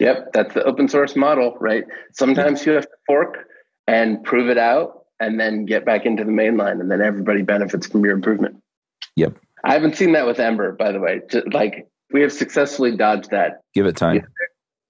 [0.00, 1.84] Yep, that's the open source model, right?
[2.12, 3.48] Sometimes you have to fork
[3.86, 7.42] and prove it out and then get back into the main line and then everybody
[7.42, 8.56] benefits from your improvement.
[9.16, 9.38] Yep.
[9.64, 11.20] I haven't seen that with Ember, by the way.
[11.52, 13.60] Like we have successfully dodged that.
[13.72, 14.26] Give it time.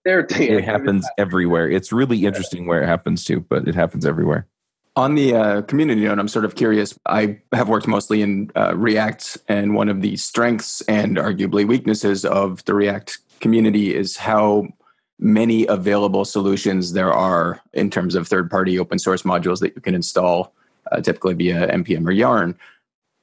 [0.04, 1.70] There, it happens everywhere.
[1.70, 4.46] It's really interesting where it happens to, but it happens everywhere.
[4.96, 6.96] On the uh, community note, I'm sort of curious.
[7.06, 12.24] I have worked mostly in uh, React, and one of the strengths and arguably weaknesses
[12.24, 14.68] of the React community is how
[15.18, 19.80] many available solutions there are in terms of third party open source modules that you
[19.80, 20.52] can install,
[20.92, 22.54] uh, typically via npm or yarn.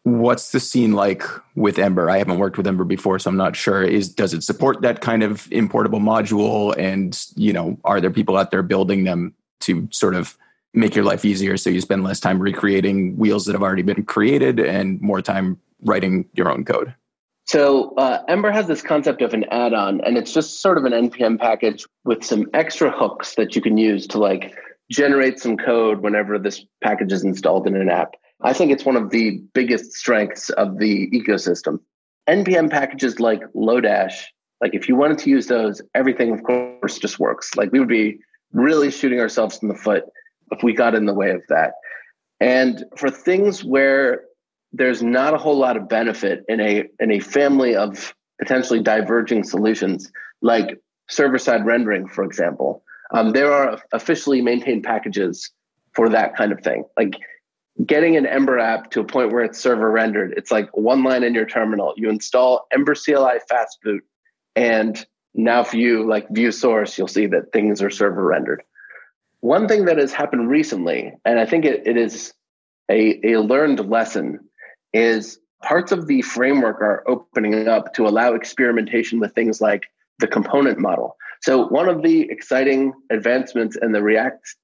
[0.04, 1.24] What's the scene like
[1.56, 2.10] with Ember?
[2.10, 3.84] I haven't worked with Ember before, so I'm not sure.
[3.84, 6.76] Is does it support that kind of importable module?
[6.78, 10.38] And you know, are there people out there building them to sort of
[10.74, 14.04] make your life easier so you spend less time recreating wheels that have already been
[14.04, 16.96] created and more time writing your own code?
[17.46, 20.94] So uh, Ember has this concept of an add-on, and it's just sort of an
[20.94, 24.56] npm package with some extra hooks that you can use to like
[24.90, 28.16] generate some code whenever this package is installed in an app.
[28.44, 31.80] I think it's one of the biggest strengths of the ecosystem.
[32.28, 34.24] NPM packages like Lodash,
[34.62, 37.56] like if you wanted to use those, everything, of course, just works.
[37.56, 38.20] Like we would be
[38.54, 40.04] really shooting ourselves in the foot
[40.52, 41.74] if we got in the way of that.
[42.40, 44.24] And for things where
[44.74, 49.44] there's not a whole lot of benefit in a in a family of potentially diverging
[49.44, 55.52] solutions, like server-side rendering, for example, um, there are officially maintained packages
[55.94, 56.86] for that kind of thing.
[56.98, 57.14] Like
[57.86, 61.24] getting an Ember app to a point where it's server rendered, it's like one line
[61.24, 61.94] in your terminal.
[61.96, 64.04] You install Ember CLI fast boot,
[64.56, 68.64] and now if you like view source, you'll see that things are server rendered.
[69.40, 72.34] One thing that has happened recently, and I think it, it is
[72.90, 74.40] a, a learned lesson,
[74.94, 79.84] is parts of the framework are opening up to allow experimentation with things like
[80.20, 81.16] the component model.
[81.42, 84.56] So, one of the exciting advancements in the React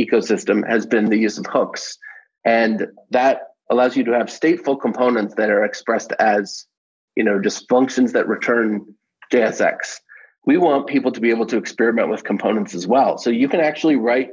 [0.00, 1.98] ecosystem has been the use of hooks.
[2.44, 6.66] And that allows you to have stateful components that are expressed as,
[7.16, 8.84] you know, just functions that return
[9.32, 10.00] JSX.
[10.44, 13.16] We want people to be able to experiment with components as well.
[13.16, 14.30] So you can actually write,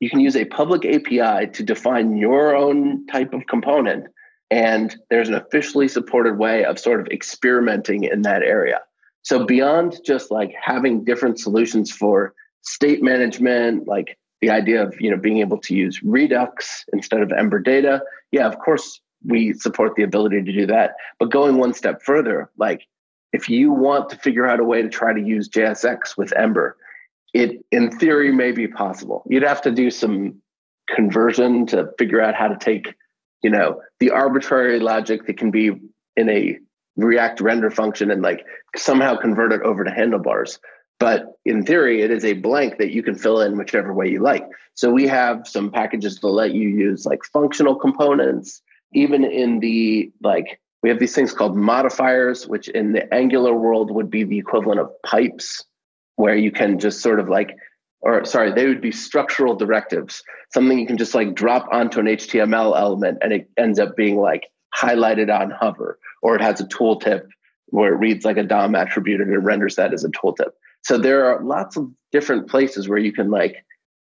[0.00, 4.06] you can use a public API to define your own type of component.
[4.50, 8.80] And there's an officially supported way of sort of experimenting in that area.
[9.22, 15.10] So beyond just like having different solutions for state management, like the idea of you
[15.10, 18.02] know being able to use Redux instead of Ember data.
[18.30, 20.94] Yeah, of course we support the ability to do that.
[21.18, 22.86] But going one step further, like
[23.32, 26.76] if you want to figure out a way to try to use JSX with Ember,
[27.34, 29.22] it in theory may be possible.
[29.28, 30.40] You'd have to do some
[30.88, 32.94] conversion to figure out how to take,
[33.42, 35.72] you know, the arbitrary logic that can be
[36.16, 36.58] in a
[36.96, 40.58] React render function and like somehow convert it over to handlebars.
[40.98, 44.20] But in theory, it is a blank that you can fill in whichever way you
[44.20, 44.44] like.
[44.74, 50.12] So we have some packages to let you use like functional components, even in the
[50.22, 54.38] like we have these things called modifiers, which in the Angular world would be the
[54.38, 55.64] equivalent of pipes,
[56.16, 57.56] where you can just sort of like,
[58.00, 62.06] or sorry, they would be structural directives, something you can just like drop onto an
[62.06, 66.66] HTML element and it ends up being like highlighted on hover, or it has a
[66.66, 67.22] tooltip
[67.66, 70.50] where it reads like a DOM attribute and it renders that as a tooltip.
[70.82, 73.64] So there are lots of different places where you can like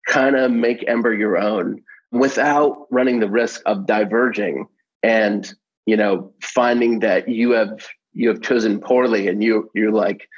[0.09, 4.67] kind of make Ember your own without running the risk of diverging
[5.03, 5.53] and
[5.87, 10.29] you know finding that you have you have chosen poorly and you you're like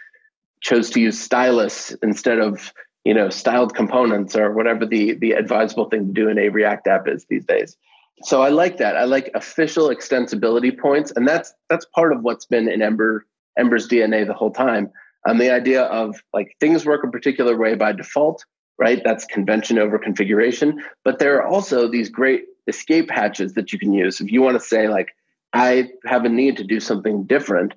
[0.60, 2.72] chose to use stylus instead of
[3.04, 6.86] you know styled components or whatever the the advisable thing to do in a react
[6.86, 7.76] app is these days.
[8.22, 8.96] So i like that.
[8.96, 13.26] I like official extensibility points and that's that's part of what's been in ember
[13.58, 14.90] ember's dna the whole time
[15.26, 18.44] um, the idea of like things work a particular way by default,
[18.78, 19.02] right?
[19.04, 20.82] That's convention over configuration.
[21.04, 24.20] But there are also these great escape hatches that you can use.
[24.20, 25.08] If you want to say, like,
[25.52, 27.74] I have a need to do something different,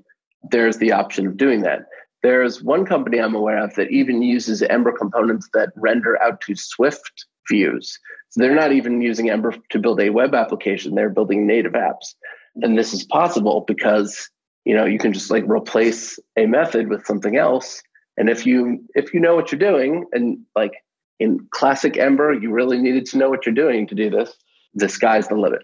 [0.49, 1.85] there's the option of doing that.
[2.23, 6.55] There's one company I'm aware of that even uses Ember components that render out to
[6.55, 7.99] Swift views.
[8.29, 12.15] So they're not even using Ember to build a web application, they're building native apps.
[12.55, 14.29] And this is possible because
[14.67, 17.81] you know you can just like replace a method with something else.
[18.17, 20.73] And if you if you know what you're doing and like
[21.19, 24.35] in classic ember you really needed to know what you're doing to do this
[24.73, 25.61] the sky's the limit.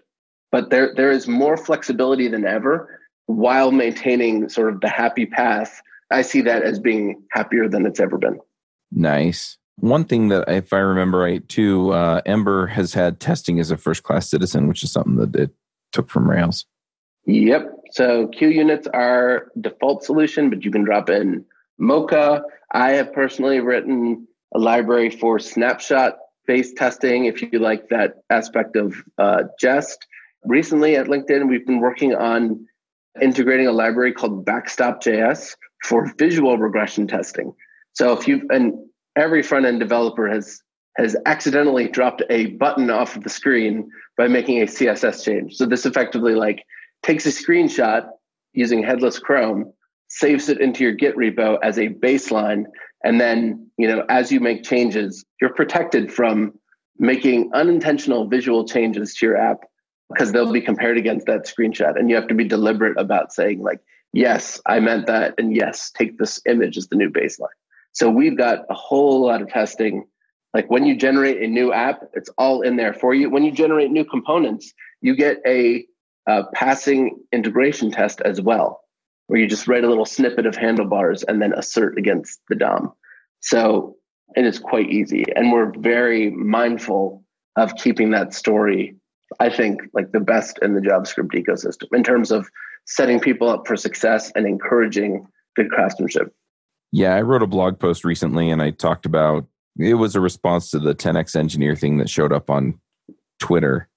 [0.50, 5.82] But there there is more flexibility than ever while maintaining sort of the happy path.
[6.10, 8.38] I see that as being happier than it's ever been.
[8.90, 9.58] Nice.
[9.76, 13.76] One thing that if i remember right too uh, ember has had testing as a
[13.76, 15.50] first class citizen which is something that it
[15.92, 16.64] took from rails.
[17.26, 17.83] Yep.
[17.94, 21.44] So QUnit's are default solution, but you can drop in
[21.78, 22.42] Mocha.
[22.72, 28.74] I have personally written a library for snapshot based testing if you like that aspect
[28.74, 30.04] of uh, Jest.
[30.44, 32.66] Recently at LinkedIn, we've been working on
[33.22, 35.54] integrating a library called Backstop.js
[35.84, 37.54] for visual regression testing.
[37.92, 38.74] So if you've and
[39.14, 40.60] every front end developer has
[40.96, 45.54] has accidentally dropped a button off of the screen by making a CSS change.
[45.54, 46.64] So this effectively like
[47.04, 48.08] takes a screenshot
[48.52, 49.72] using headless Chrome,
[50.08, 52.64] saves it into your Git repo as a baseline,
[53.04, 56.52] and then you know as you make changes, you're protected from
[56.98, 59.60] making unintentional visual changes to your app
[60.10, 63.62] because they'll be compared against that screenshot, and you have to be deliberate about saying
[63.62, 63.80] like,
[64.12, 67.48] yes, I meant that, and yes, take this image as the new baseline.
[67.92, 70.04] So we've got a whole lot of testing.
[70.52, 73.30] Like when you generate a new app, it's all in there for you.
[73.30, 75.84] When you generate new components, you get a,
[76.26, 78.80] a passing integration test as well,
[79.26, 82.92] where you just write a little snippet of handlebars and then assert against the DOM.
[83.40, 83.96] So
[84.34, 85.24] it is quite easy.
[85.34, 87.24] And we're very mindful
[87.56, 88.96] of keeping that story,
[89.38, 92.48] I think, like the best in the JavaScript ecosystem in terms of
[92.86, 96.34] setting people up for success and encouraging good craftsmanship.
[96.92, 99.46] Yeah, I wrote a blog post recently and I talked about
[99.78, 102.78] it was a response to the 10x engineer thing that showed up on
[103.40, 103.88] Twitter.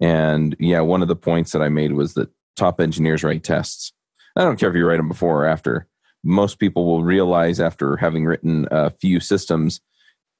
[0.00, 3.92] And yeah, one of the points that I made was that top engineers write tests.
[4.36, 5.86] I don't care if you write them before or after.
[6.24, 9.80] Most people will realize after having written a few systems,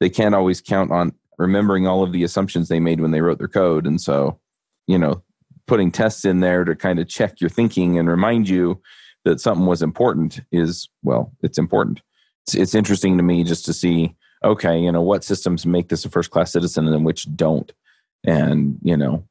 [0.01, 3.38] they can't always count on remembering all of the assumptions they made when they wrote
[3.38, 3.87] their code.
[3.87, 4.40] And so,
[4.87, 5.23] you know,
[5.67, 8.81] putting tests in there to kind of check your thinking and remind you
[9.25, 12.01] that something was important is well it's important
[12.47, 14.14] it's, it's interesting to me just to see
[14.45, 17.73] okay you know what systems make this a first class citizen and which don't
[18.25, 19.25] and you know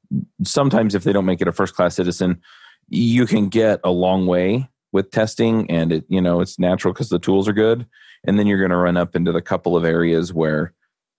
[0.43, 2.41] sometimes if they don't make it a first class citizen
[2.89, 7.09] you can get a long way with testing and it you know it's natural because
[7.09, 7.85] the tools are good
[8.25, 10.73] and then you're going to run up into the couple of areas where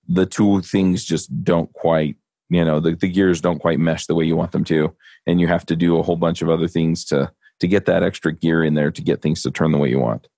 [0.09, 2.17] the two things just don't quite
[2.51, 4.95] you know the, the gears don't quite mesh the way you want them to
[5.27, 8.03] and you have to do a whole bunch of other things to to get that
[8.03, 10.29] extra gear in there to get things to turn the way you want.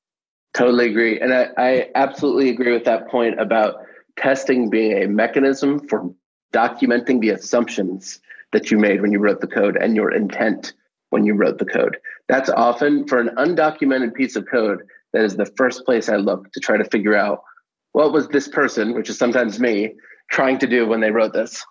[0.54, 1.20] Totally agree.
[1.20, 3.76] And I, I absolutely agree with that point about
[4.16, 6.10] testing being a mechanism for
[6.56, 8.20] documenting the assumptions
[8.52, 10.72] that you made when you wrote the code and your intent
[11.10, 11.98] when you wrote the code.
[12.28, 16.50] That's often for an undocumented piece of code, that is the first place I look
[16.52, 17.42] to try to figure out
[17.92, 19.94] what was this person, which is sometimes me,
[20.30, 21.64] trying to do when they wrote this.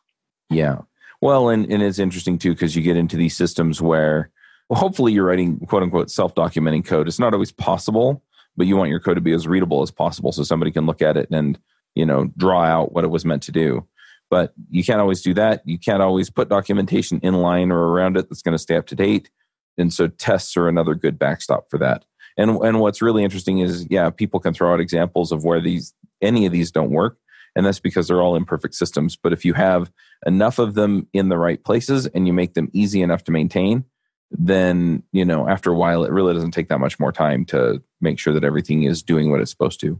[0.49, 0.79] Yeah.
[1.21, 4.29] Well, and, and it's interesting too, because you get into these systems where
[4.69, 7.07] well, hopefully you're writing quote unquote self documenting code.
[7.07, 8.23] It's not always possible,
[8.55, 11.01] but you want your code to be as readable as possible so somebody can look
[11.01, 11.59] at it and,
[11.95, 13.85] you know, draw out what it was meant to do.
[14.29, 15.61] But you can't always do that.
[15.65, 18.87] You can't always put documentation in line or around it that's going to stay up
[18.87, 19.29] to date.
[19.77, 22.05] And so tests are another good backstop for that.
[22.37, 25.93] And and what's really interesting is yeah, people can throw out examples of where these
[26.21, 27.17] any of these don't work.
[27.55, 29.15] And that's because they're all imperfect systems.
[29.15, 29.89] But if you have
[30.25, 33.85] enough of them in the right places and you make them easy enough to maintain,
[34.31, 37.81] then you know after a while it really doesn't take that much more time to
[38.01, 39.99] make sure that everything is doing what it's supposed to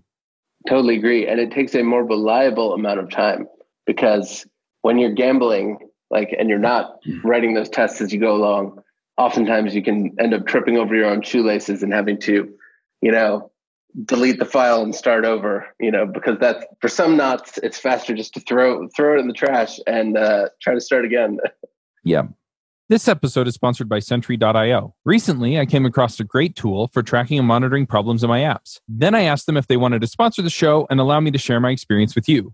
[0.67, 3.47] totally agree and it takes a more reliable amount of time
[3.86, 4.45] because
[4.82, 7.28] when you're gambling like and you're not mm-hmm.
[7.28, 8.82] writing those tests as you go along
[9.17, 12.54] oftentimes you can end up tripping over your own shoelaces and having to
[13.02, 13.52] you know
[14.04, 18.13] delete the file and start over you know because that's for some knots it's faster
[18.13, 21.38] just to throw throw it in the trash and uh, try to start again
[22.04, 22.24] yeah
[22.88, 24.93] this episode is sponsored by Sentry.io.
[25.06, 28.80] Recently, I came across a great tool for tracking and monitoring problems in my apps.
[28.88, 31.39] Then I asked them if they wanted to sponsor the show and allow me to
[31.39, 32.54] share my experience with you.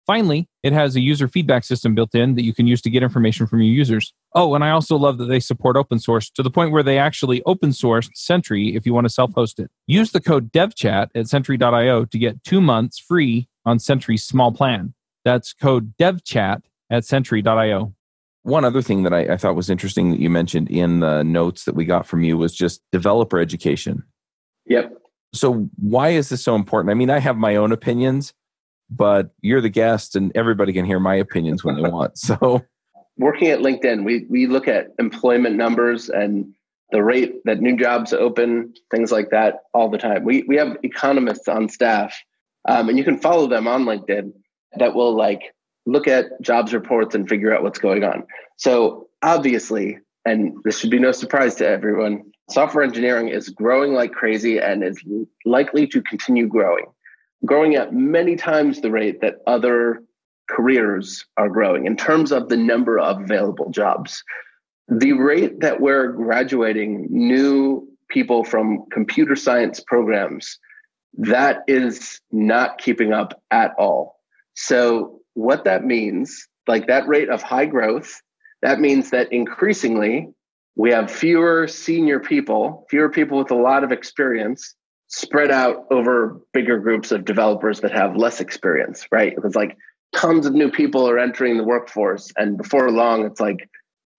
[0.11, 3.01] Finally, it has a user feedback system built in that you can use to get
[3.01, 4.13] information from your users.
[4.35, 6.97] Oh, and I also love that they support open source to the point where they
[6.97, 9.71] actually open sourced Sentry if you want to self host it.
[9.87, 14.93] Use the code devchat at sentry.io to get two months free on Sentry's small plan.
[15.23, 17.93] That's code devchat at sentry.io
[18.43, 21.65] one other thing that I, I, thought was interesting that you mentioned in the notes
[21.65, 24.03] that we got from you was just developer education.
[24.65, 24.97] Yep.
[25.31, 26.89] So why is this so important?
[26.89, 28.33] I mean, I have my own opinions,
[28.91, 32.17] but you're the guest and everybody can hear my opinions when they want.
[32.17, 32.63] So
[33.17, 36.53] working at LinkedIn, we we look at employment numbers and
[36.91, 40.25] the rate that new jobs open, things like that, all the time.
[40.25, 42.15] We we have economists on staff,
[42.67, 44.33] um, and you can follow them on LinkedIn
[44.77, 45.53] that will like
[45.85, 48.23] look at jobs reports and figure out what's going on.
[48.57, 54.11] So obviously, and this should be no surprise to everyone, software engineering is growing like
[54.11, 55.03] crazy and is
[55.45, 56.85] likely to continue growing,
[57.45, 60.03] growing at many times the rate that other
[60.49, 64.23] careers are growing in terms of the number of available jobs.
[64.87, 70.59] The rate that we're graduating new people from computer science programs,
[71.13, 74.19] that is not keeping up at all.
[74.55, 78.21] So, what that means, like that rate of high growth,
[78.61, 80.27] that means that increasingly
[80.75, 84.75] we have fewer senior people, fewer people with a lot of experience
[85.11, 89.33] spread out over bigger groups of developers that have less experience, right?
[89.43, 89.77] It's like
[90.15, 92.31] tons of new people are entering the workforce.
[92.37, 93.69] And before long, it's like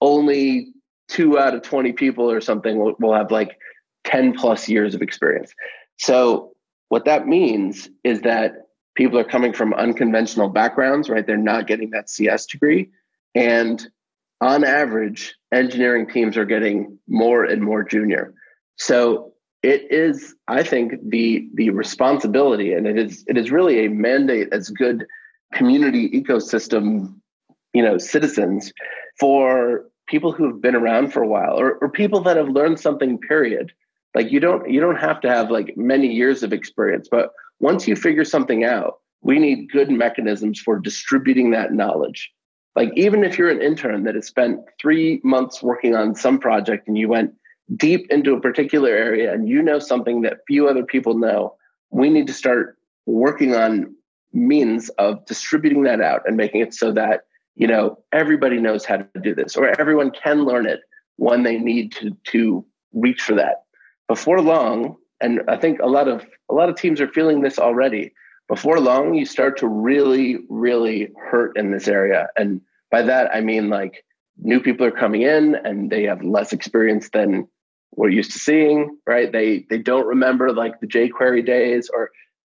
[0.03, 0.69] only
[1.09, 3.59] two out of 20 people or something will, will have like
[4.05, 5.53] 10 plus years of experience.
[5.99, 6.53] So,
[6.91, 8.53] what that means is that
[8.95, 11.27] people are coming from unconventional backgrounds, right?
[11.27, 12.91] They're not getting that CS degree.
[13.35, 13.83] And
[14.43, 18.35] on average, engineering teams are getting more and more junior.
[18.77, 19.33] So
[19.63, 24.49] it is, I think, the the responsibility, and it is it is really a mandate
[24.53, 25.07] as good
[25.55, 27.15] community ecosystem,
[27.73, 28.73] you know, citizens
[29.19, 33.19] for people who've been around for a while or, or people that have learned something,
[33.19, 33.73] period.
[34.15, 37.87] Like you don't you don't have to have like many years of experience, but once
[37.87, 42.31] you figure something out, we need good mechanisms for distributing that knowledge
[42.75, 46.89] like, even if you're an intern that has spent three months working on some project
[46.89, 47.35] and you went
[47.77, 51.55] deep into a particular area and you know something that few other people know,
[51.91, 53.95] we need to start working on
[54.33, 57.23] means of distributing that out and making it so that
[57.55, 60.81] you know everybody knows how to do this or everyone can learn it
[61.17, 63.65] when they need to to reach for that.
[64.09, 67.59] Before long and i think a lot of a lot of teams are feeling this
[67.59, 68.13] already
[68.49, 72.29] before long you start to really really hurt in this area.
[72.37, 72.61] And
[72.91, 74.05] by that i mean like
[74.39, 77.49] new people are coming in and they have less experience than
[77.95, 79.31] we're used to seeing right?
[79.31, 82.11] They they don't remember like the jquery days or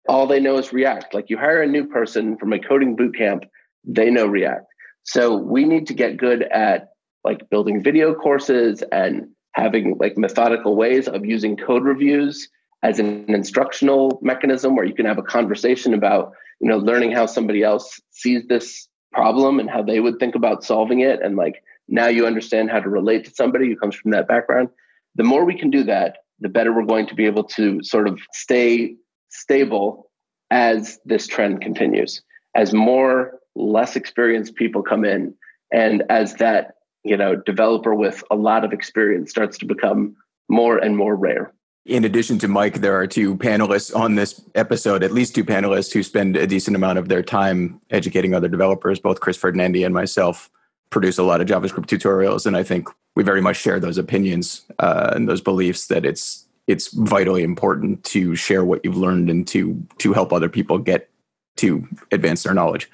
[0.09, 1.15] all they know is react.
[1.15, 3.45] Like you hire a new person from a coding boot camp
[3.85, 4.67] they know react.
[5.05, 6.89] So we need to get good at
[7.25, 12.49] like building video courses and having like methodical ways of using code reviews
[12.83, 17.27] as an instructional mechanism where you can have a conversation about you know learning how
[17.27, 21.63] somebody else sees this problem and how they would think about solving it and like
[21.89, 24.69] now you understand how to relate to somebody who comes from that background
[25.15, 28.09] the more we can do that the better we're going to be able to sort
[28.09, 28.95] of stay
[29.31, 30.11] stable
[30.51, 32.23] as this trend continues
[32.55, 35.35] as more less experienced people come in
[35.73, 36.75] and as that
[37.05, 40.15] you know developer with a lot of experience starts to become
[40.49, 41.53] more and more rare
[41.89, 45.91] in addition to Mike, there are two panelists on this episode, at least two panelists
[45.91, 49.01] who spend a decent amount of their time educating other developers.
[49.01, 50.51] Both Chris Ferdinandi and myself
[50.91, 54.65] produce a lot of JavaScript tutorials, and I think we very much share those opinions
[54.79, 59.47] uh, and those beliefs that it's it's vitally important to share what you've learned and
[59.49, 61.09] to to help other people get
[61.57, 62.91] to advance their knowledge.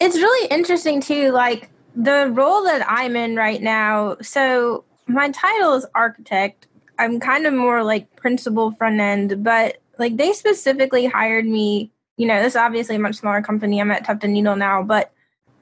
[0.00, 4.16] It's really interesting too, like the role that I'm in right now.
[4.20, 6.66] So my title is architect
[6.98, 11.90] I'm kind of more like principal front end, but like they specifically hired me.
[12.16, 13.80] You know, this is obviously a much smaller company.
[13.80, 15.12] I'm at Tuft and Needle now, but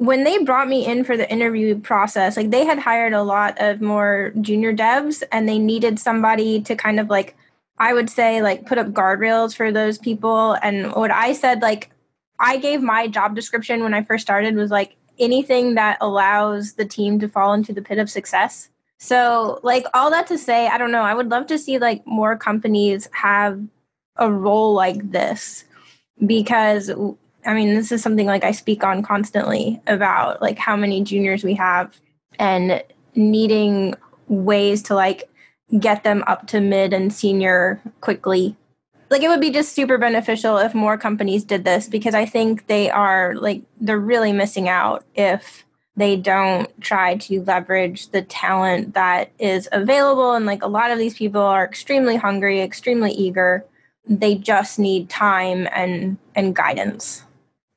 [0.01, 3.61] when they brought me in for the interview process, like they had hired a lot
[3.61, 7.37] of more junior devs and they needed somebody to kind of like,
[7.77, 10.57] I would say, like put up guardrails for those people.
[10.63, 11.91] And what I said, like,
[12.39, 16.87] I gave my job description when I first started was like anything that allows the
[16.87, 18.71] team to fall into the pit of success.
[18.97, 21.03] So, like all that to say, I don't know.
[21.03, 23.63] I would love to see like more companies have
[24.17, 25.65] a role like this
[26.25, 26.91] because
[27.47, 31.43] I mean, this is something like I speak on constantly about like how many juniors
[31.43, 31.99] we have
[32.39, 32.83] and
[33.15, 33.95] needing
[34.29, 35.29] ways to like
[35.79, 38.57] get them up to mid and senior quickly.
[39.09, 42.67] Like it would be just super beneficial if more companies did this because I think
[42.67, 45.65] they are like they're really missing out if
[45.97, 50.99] they don't try to leverage the talent that is available and like a lot of
[50.99, 53.65] these people are extremely hungry extremely eager
[54.07, 57.25] they just need time and and guidance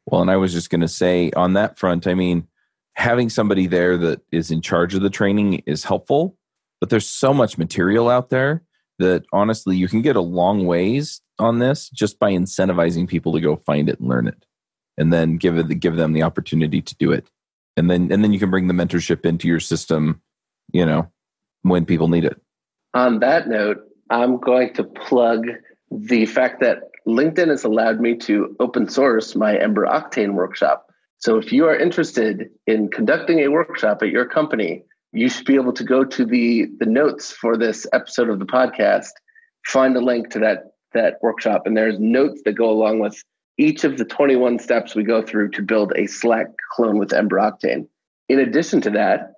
[0.06, 2.48] well and i was just going to say on that front i mean
[2.96, 6.38] having somebody there that is in charge of the training is helpful
[6.80, 8.62] but there's so much material out there
[9.00, 13.42] that honestly you can get a long ways on this just by incentivizing people to
[13.42, 14.46] go find it and learn it
[14.98, 17.30] and then give it give them the opportunity to do it.
[17.76, 20.22] And then and then you can bring the mentorship into your system
[20.72, 21.12] you know
[21.64, 22.40] when people need it.
[22.94, 23.78] On that note,
[24.10, 25.48] I'm going to plug
[25.90, 30.88] the fact that LinkedIn has allowed me to open source my Ember Octane workshop.
[31.18, 35.56] So if you are interested in conducting a workshop at your company, you should be
[35.56, 39.12] able to go to the the notes for this episode of the podcast,
[39.66, 43.22] find a link to that that workshop, and there's notes that go along with
[43.58, 47.38] each of the 21 steps we go through to build a Slack clone with Ember
[47.38, 47.88] Octane.
[48.30, 49.34] In addition to that,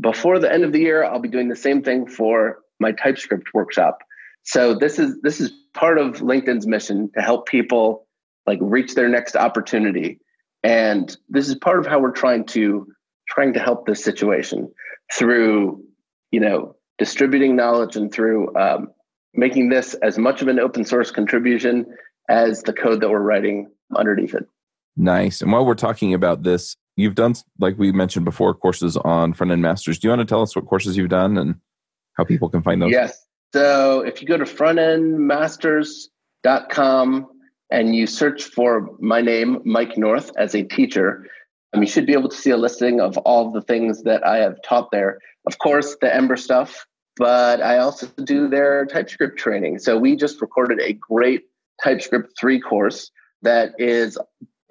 [0.00, 3.54] before the end of the year, I'll be doing the same thing for my TypeScript
[3.54, 3.98] workshop.
[4.44, 8.06] So this is this is part of LinkedIn's mission to help people
[8.46, 10.20] like reach their next opportunity.
[10.62, 12.86] And this is part of how we're trying to
[13.28, 14.72] trying to help this situation
[15.12, 15.82] through,
[16.30, 18.88] you know, distributing knowledge and through um,
[19.34, 21.86] making this as much of an open source contribution
[22.28, 24.46] as the code that we're writing underneath it.
[24.96, 25.40] Nice.
[25.40, 29.52] And while we're talking about this, you've done, like we mentioned before, courses on front
[29.52, 29.98] end masters.
[29.98, 31.54] Do you want to tell us what courses you've done and
[32.14, 32.90] how people can find those?
[32.90, 33.26] Yes.
[33.52, 37.26] So if you go to frontendmasters.com
[37.72, 41.26] and you search for my name, Mike North, as a teacher,
[41.72, 44.38] um, you should be able to see a listing of all the things that I
[44.38, 45.18] have taught there.
[45.46, 46.86] Of course, the Ember stuff,
[47.16, 49.78] but I also do their TypeScript training.
[49.78, 51.44] So we just recorded a great
[51.82, 53.10] TypeScript 3 course
[53.42, 54.18] that is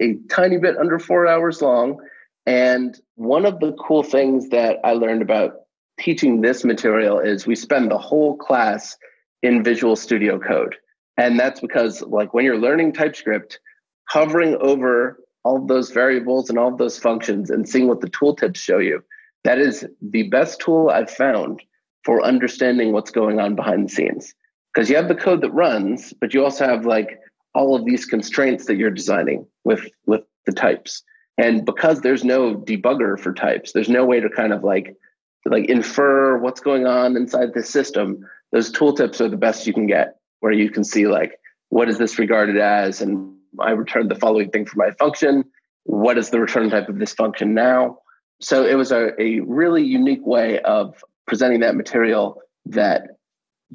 [0.00, 1.98] a tiny bit under four hours long.
[2.46, 5.52] And one of the cool things that I learned about
[6.00, 8.96] teaching this material is we spend the whole class
[9.42, 10.76] in Visual Studio Code.
[11.16, 13.60] And that's because, like, when you're learning TypeScript,
[14.08, 18.10] hovering over all of those variables and all of those functions and seeing what the
[18.10, 19.02] tooltips show you,
[19.44, 21.62] that is the best tool I've found
[22.04, 24.34] for understanding what's going on behind the scenes
[24.72, 27.18] because you have the code that runs, but you also have like
[27.54, 31.02] all of these constraints that you're designing with with the types.
[31.38, 34.96] And because there's no debugger for types, there's no way to kind of like
[35.44, 38.26] like infer what's going on inside the system.
[38.52, 41.38] Those tooltips are the best you can get, where you can see like
[41.68, 45.44] what is this regarded as, and I returned the following thing for my function.
[45.84, 47.98] What is the return type of this function now?
[48.40, 53.02] So it was a, a really unique way of presenting that material that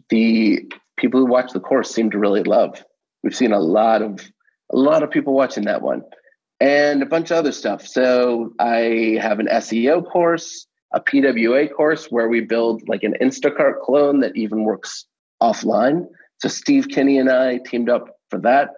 [0.09, 2.83] the people who watch the course seem to really love.
[3.23, 4.19] We've seen a lot of
[4.71, 6.03] a lot of people watching that one
[6.59, 7.85] and a bunch of other stuff.
[7.85, 13.81] So I have an SEO course, a PWA course where we build like an Instacart
[13.81, 15.05] clone that even works
[15.43, 16.07] offline.
[16.39, 18.69] So Steve Kinney and I teamed up for that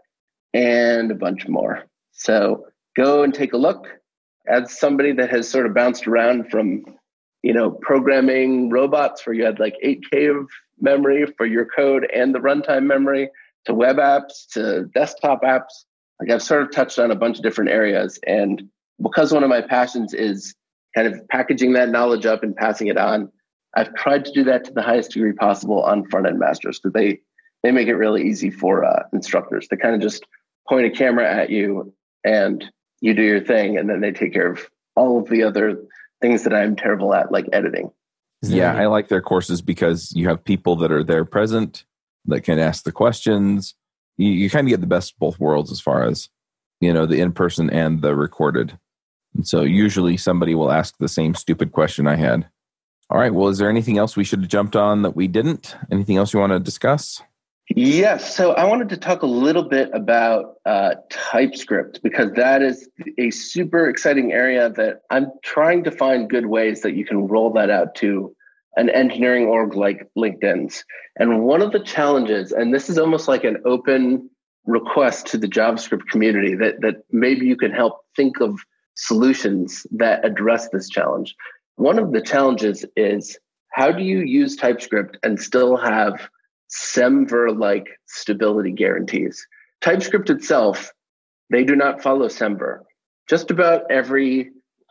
[0.53, 1.86] and a bunch more.
[2.13, 2.65] So
[2.97, 3.88] go and take a look.
[4.49, 6.86] As somebody that has sort of bounced around from,
[7.43, 10.49] you know, programming robots where you had like 8K of
[10.80, 13.30] memory for your code and the runtime memory
[13.65, 15.84] to web apps to desktop apps.
[16.20, 18.20] Like I've sort of touched on a bunch of different areas.
[18.26, 18.63] And
[19.03, 20.55] because one of my passions is
[20.97, 23.31] kind of packaging that knowledge up and passing it on,
[23.75, 26.93] I've tried to do that to the highest degree possible on front end masters because
[26.93, 27.19] they
[27.63, 29.67] they make it really easy for uh, instructors.
[29.67, 30.25] They kind of just
[30.67, 31.93] point a camera at you
[32.23, 32.63] and
[32.99, 35.83] you do your thing, and then they take care of all of the other
[36.19, 37.91] things that I'm terrible at, like editing.
[38.41, 41.85] Yeah, I like their courses because you have people that are there present
[42.25, 43.75] that can ask the questions.
[44.17, 46.29] You, you kind of get the best of both worlds as far as,
[46.79, 48.79] you know, the in person and the recorded.
[49.38, 52.49] And so usually somebody will ask the same stupid question I had.
[53.09, 53.33] All right.
[53.33, 55.77] Well, is there anything else we should have jumped on that we didn't?
[55.91, 57.21] Anything else you want to discuss?
[57.69, 58.35] Yes.
[58.35, 63.29] So I wanted to talk a little bit about uh, TypeScript because that is a
[63.29, 67.69] super exciting area that I'm trying to find good ways that you can roll that
[67.69, 68.35] out to
[68.75, 70.83] an engineering org like LinkedIn's.
[71.17, 74.29] And one of the challenges, and this is almost like an open
[74.65, 78.59] request to the JavaScript community that, that maybe you can help think of
[78.97, 81.35] solutions that address this challenge.
[81.75, 83.37] One of the challenges is
[83.71, 86.29] how do you use TypeScript and still have
[86.69, 89.47] Semver like stability guarantees.
[89.81, 90.91] TypeScript itself,
[91.49, 92.81] they do not follow Semver.
[93.29, 94.49] Just about every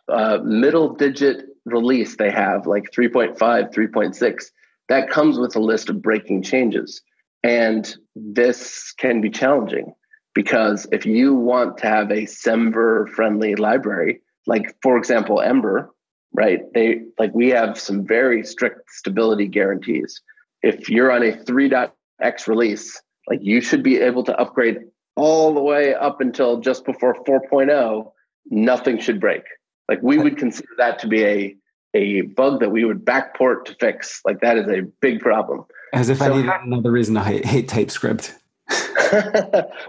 [0.08, 4.44] uh, middle digit release they have, like 3.5, 3.6,
[4.88, 7.02] that comes with a list of breaking changes.
[7.42, 9.92] And this can be challenging
[10.36, 15.90] because if you want to have a Semver friendly library, like for example, Ember,
[16.32, 16.60] right?
[16.74, 20.22] They like we have some very strict stability guarantees
[20.62, 24.78] if you're on a 3.x release, like you should be able to upgrade
[25.14, 28.10] all the way up until just before 4.0,
[28.50, 29.42] nothing should break.
[29.88, 31.56] Like we would consider that to be a
[31.94, 34.20] a bug that we would backport to fix.
[34.22, 35.64] Like that is a big problem.
[35.94, 38.34] As if so, I needed another reason to hate, hate TypeScript.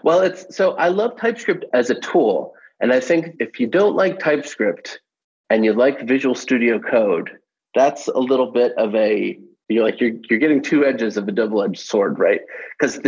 [0.04, 2.54] well, it's so I love TypeScript as a tool.
[2.80, 5.00] And I think if you don't like TypeScript
[5.50, 7.32] and you like Visual Studio Code,
[7.74, 11.32] that's a little bit of a you're like you're you're getting two edges of a
[11.32, 12.42] double-edged sword, right?
[12.80, 13.00] Because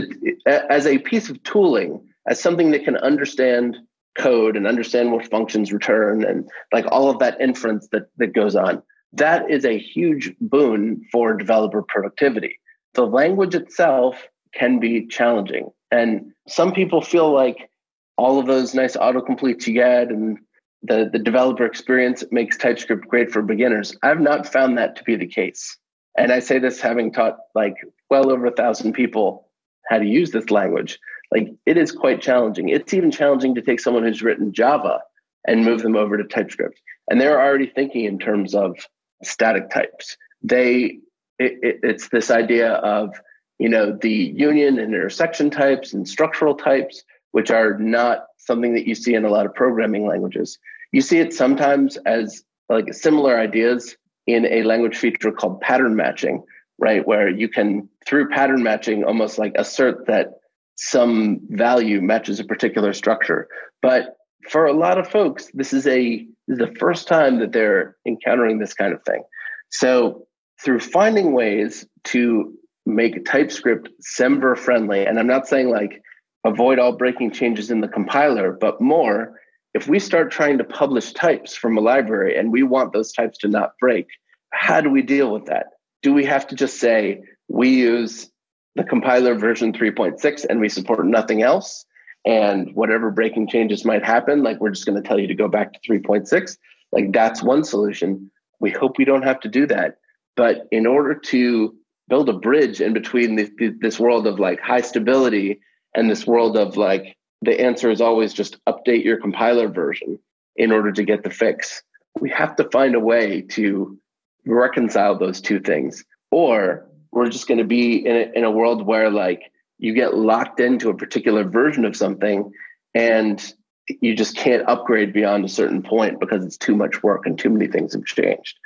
[0.45, 3.77] as a piece of tooling, as something that can understand
[4.17, 8.55] code and understand what functions return and like all of that inference that that goes
[8.55, 8.81] on,
[9.13, 12.59] that is a huge boon for developer productivity.
[12.95, 17.69] The language itself can be challenging, and some people feel like
[18.17, 20.37] all of those nice autocompletes you get and
[20.83, 23.95] the, the developer experience makes TypeScript great for beginners.
[24.01, 25.77] I've not found that to be the case.
[26.17, 27.75] And I say this having taught like
[28.09, 29.49] well over a thousand people
[29.87, 30.99] how to use this language.
[31.31, 32.69] Like it is quite challenging.
[32.69, 35.01] It's even challenging to take someone who's written Java
[35.47, 36.79] and move them over to TypeScript.
[37.09, 38.77] And they're already thinking in terms of
[39.23, 40.17] static types.
[40.41, 40.99] They
[41.37, 43.19] it, it, it's this idea of
[43.59, 48.87] you know the union and intersection types and structural types, which are not something that
[48.87, 50.57] you see in a lot of programming languages.
[50.91, 53.95] You see it sometimes as like similar ideas
[54.25, 56.43] in a language feature called pattern matching,
[56.77, 57.05] right?
[57.05, 60.33] Where you can, through pattern matching, almost like assert that
[60.75, 63.47] some value matches a particular structure.
[63.81, 64.15] But
[64.49, 67.95] for a lot of folks, this is a this is the first time that they're
[68.07, 69.21] encountering this kind of thing.
[69.69, 70.25] So
[70.63, 72.53] through finding ways to
[72.85, 76.01] make TypeScript Semver friendly, and I'm not saying like
[76.43, 79.39] avoid all breaking changes in the compiler, but more
[79.73, 83.37] if we start trying to publish types from a library and we want those types
[83.39, 84.07] to not break,
[84.51, 85.67] how do we deal with that?
[86.01, 88.29] Do we have to just say we use
[88.75, 91.85] the compiler version 3.6 and we support nothing else?
[92.25, 95.47] And whatever breaking changes might happen, like we're just going to tell you to go
[95.47, 96.57] back to 3.6.
[96.91, 98.31] Like that's one solution.
[98.59, 99.97] We hope we don't have to do that.
[100.35, 101.75] But in order to
[102.09, 103.35] build a bridge in between
[103.79, 105.61] this world of like high stability
[105.95, 110.19] and this world of like the answer is always just update your compiler version
[110.55, 111.83] in order to get the fix.
[112.19, 113.97] We have to find a way to
[114.45, 118.85] reconcile those two things, or we're just going to be in a, in a world
[118.85, 122.51] where like you get locked into a particular version of something
[122.93, 123.53] and
[124.01, 127.49] you just can't upgrade beyond a certain point because it's too much work and too
[127.49, 128.57] many things have changed.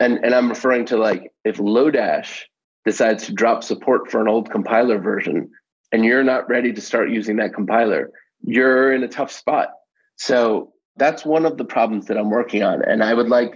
[0.00, 2.42] And and I'm referring to like if Lodash
[2.84, 5.50] decides to drop support for an old compiler version
[5.92, 8.10] and you're not ready to start using that compiler,
[8.42, 9.68] you're in a tough spot.
[10.16, 12.82] So that's one of the problems that I'm working on.
[12.82, 13.54] And I would like,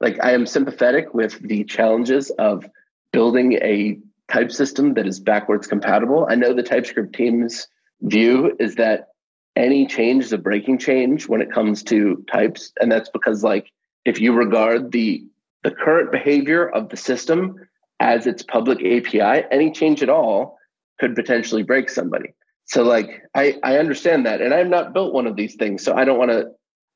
[0.00, 2.68] like, I am sympathetic with the challenges of
[3.12, 3.98] building a
[4.30, 6.26] type system that is backwards compatible.
[6.28, 7.66] I know the TypeScript team's
[8.02, 9.08] view is that
[9.56, 12.72] any change is a breaking change when it comes to types.
[12.80, 13.72] And that's because, like,
[14.04, 15.24] if you regard the
[15.64, 17.56] the current behavior of the system
[18.00, 20.58] as its public API, any change at all
[21.00, 22.34] could potentially break somebody.
[22.66, 24.40] So like I, I understand that.
[24.40, 25.82] And I've not built one of these things.
[25.82, 26.50] So I don't want to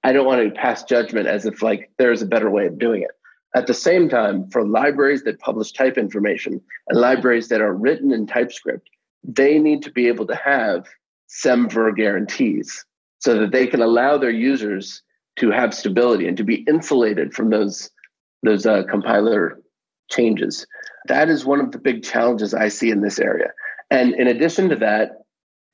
[0.04, 3.02] I don't want to pass judgment as if like there's a better way of doing
[3.02, 3.10] it.
[3.54, 8.10] At the same time, for libraries that publish type information and libraries that are written
[8.12, 8.88] in TypeScript,
[9.22, 10.86] they need to be able to have
[11.28, 12.84] SEMVer guarantees
[13.18, 15.02] so that they can allow their users
[15.36, 17.90] to have stability and to be insulated from those
[18.42, 19.60] those uh, compiler
[20.10, 20.66] changes.
[21.08, 23.52] That is one of the big challenges I see in this area.
[23.90, 25.22] And in addition to that,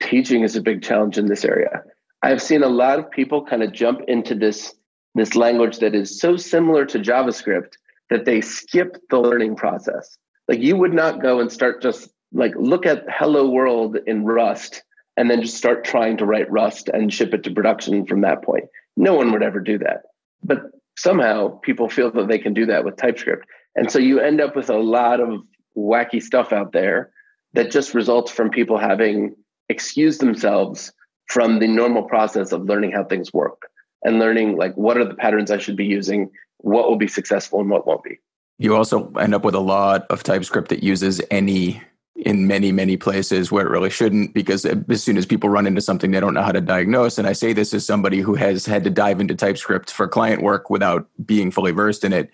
[0.02, 1.82] teaching is a big challenge in this area.
[2.22, 4.74] I've seen a lot of people kind of jump into this
[5.14, 7.72] this language that is so similar to JavaScript
[8.10, 10.16] that they skip the learning process.
[10.46, 14.82] Like you would not go and start just like look at hello world in Rust
[15.16, 18.42] and then just start trying to write Rust and ship it to production from that
[18.42, 18.64] point.
[18.96, 20.02] No one would ever do that.
[20.42, 23.46] But somehow people feel that they can do that with TypeScript.
[23.78, 25.42] And so you end up with a lot of
[25.76, 27.12] wacky stuff out there
[27.52, 29.36] that just results from people having
[29.68, 30.92] excused themselves
[31.26, 33.70] from the normal process of learning how things work
[34.02, 37.60] and learning like what are the patterns I should be using, what will be successful
[37.60, 38.18] and what won't be.
[38.58, 41.80] You also end up with a lot of TypeScript that uses any
[42.16, 45.80] in many many places where it really shouldn't because as soon as people run into
[45.80, 48.66] something they don't know how to diagnose and i say this as somebody who has
[48.66, 52.28] had to dive into typescript for client work without being fully versed in it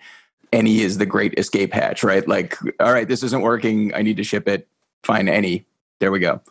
[0.55, 4.17] any is the great escape hatch right like all right this isn't working i need
[4.17, 4.67] to ship it
[5.03, 5.65] Find any
[5.99, 6.41] there we go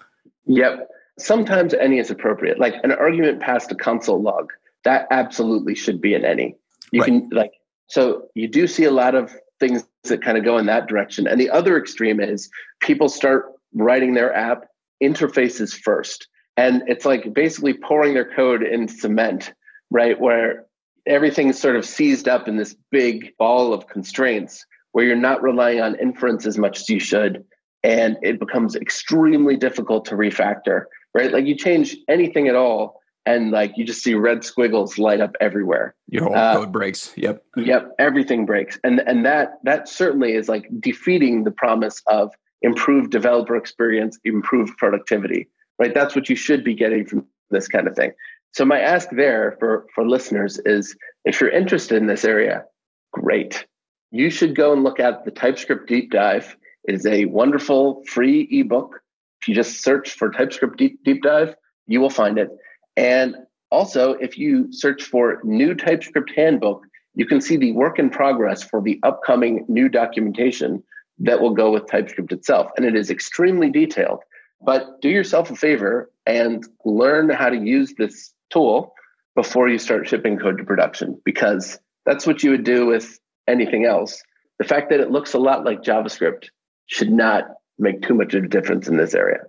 [0.46, 0.88] Yep.
[1.18, 2.58] Sometimes any is appropriate.
[2.58, 4.52] Like an argument past a console log,
[4.84, 6.56] that absolutely should be an any.
[6.92, 7.06] You right.
[7.06, 7.52] can like
[7.86, 11.26] so you do see a lot of things that kind of go in that direction.
[11.26, 12.50] And the other extreme is
[12.80, 14.66] people start writing their app
[15.02, 16.28] interfaces first.
[16.56, 19.52] And it's like basically pouring their code in cement,
[19.90, 20.20] right?
[20.20, 20.66] Where
[21.06, 25.80] everything's sort of seized up in this big ball of constraints where you're not relying
[25.80, 27.44] on inference as much as you should
[27.82, 30.84] and it becomes extremely difficult to refactor
[31.14, 35.20] right like you change anything at all and like you just see red squiggles light
[35.20, 35.94] up everywhere.
[36.08, 37.12] Your whole Uh, code breaks.
[37.16, 37.42] Yep.
[37.56, 42.32] Yep, everything breaks, and and that that certainly is like defeating the promise of
[42.62, 45.48] improved developer experience, improved productivity.
[45.78, 48.12] Right, that's what you should be getting from this kind of thing.
[48.54, 52.64] So my ask there for for listeners is, if you're interested in this area,
[53.12, 53.66] great.
[54.12, 56.56] You should go and look at the TypeScript deep dive.
[56.84, 59.00] It is a wonderful free ebook.
[59.40, 61.56] If you just search for TypeScript deep, deep dive,
[61.88, 62.48] you will find it.
[62.96, 63.34] And
[63.72, 66.84] also, if you search for new TypeScript handbook,
[67.16, 70.84] you can see the work in progress for the upcoming new documentation
[71.18, 72.70] that will go with TypeScript itself.
[72.76, 74.20] And it is extremely detailed.
[74.64, 78.94] But do yourself a favor and learn how to use this tool
[79.34, 83.84] before you start shipping code to production, because that's what you would do with anything
[83.84, 84.22] else.
[84.58, 86.48] The fact that it looks a lot like JavaScript
[86.86, 87.44] should not
[87.78, 89.40] make too much of a difference in this area.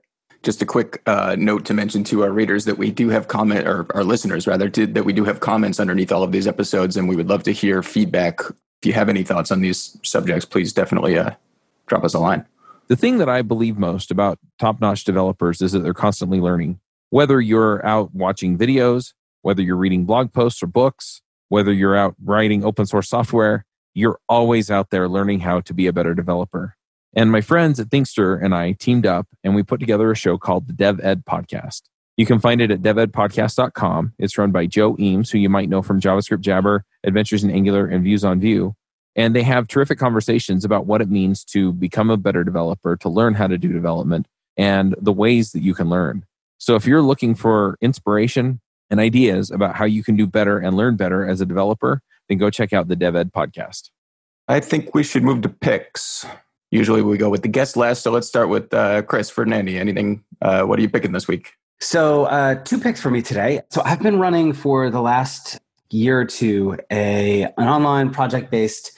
[0.41, 3.67] Just a quick uh, note to mention to our readers that we do have comment,
[3.67, 6.97] or our listeners rather, to, that we do have comments underneath all of these episodes,
[6.97, 8.41] and we would love to hear feedback.
[8.81, 11.31] If you have any thoughts on these subjects, please definitely uh,
[11.87, 12.45] drop us a line.
[12.87, 16.79] The thing that I believe most about top notch developers is that they're constantly learning.
[17.15, 22.13] Whether you're out watching videos, whether you're reading blog posts or books, whether you're out
[22.21, 26.75] writing open source software, you're always out there learning how to be a better developer.
[27.15, 30.37] And my friends at Thinkster and I teamed up and we put together a show
[30.37, 31.83] called the Dev Ed Podcast.
[32.17, 34.15] You can find it at devedpodcast.com.
[34.19, 37.87] It's run by Joe Eames, who you might know from JavaScript Jabber, Adventures in Angular,
[37.87, 38.75] and Views on Vue.
[39.15, 43.07] And they have terrific conversations about what it means to become a better developer, to
[43.07, 46.25] learn how to do development, and the ways that you can learn.
[46.57, 50.75] So if you're looking for inspiration and ideas about how you can do better and
[50.75, 53.89] learn better as a developer, then go check out the Dev Ed podcast.
[54.47, 56.25] I think we should move to picks.
[56.71, 59.79] Usually we go with the guest last, so let's start with uh, Chris Ferdinandi.
[59.79, 60.23] Anything?
[60.41, 61.53] Uh, what are you picking this week?
[61.79, 63.61] So, uh, two picks for me today.
[63.69, 68.91] So, I've been running for the last year or two a an online project based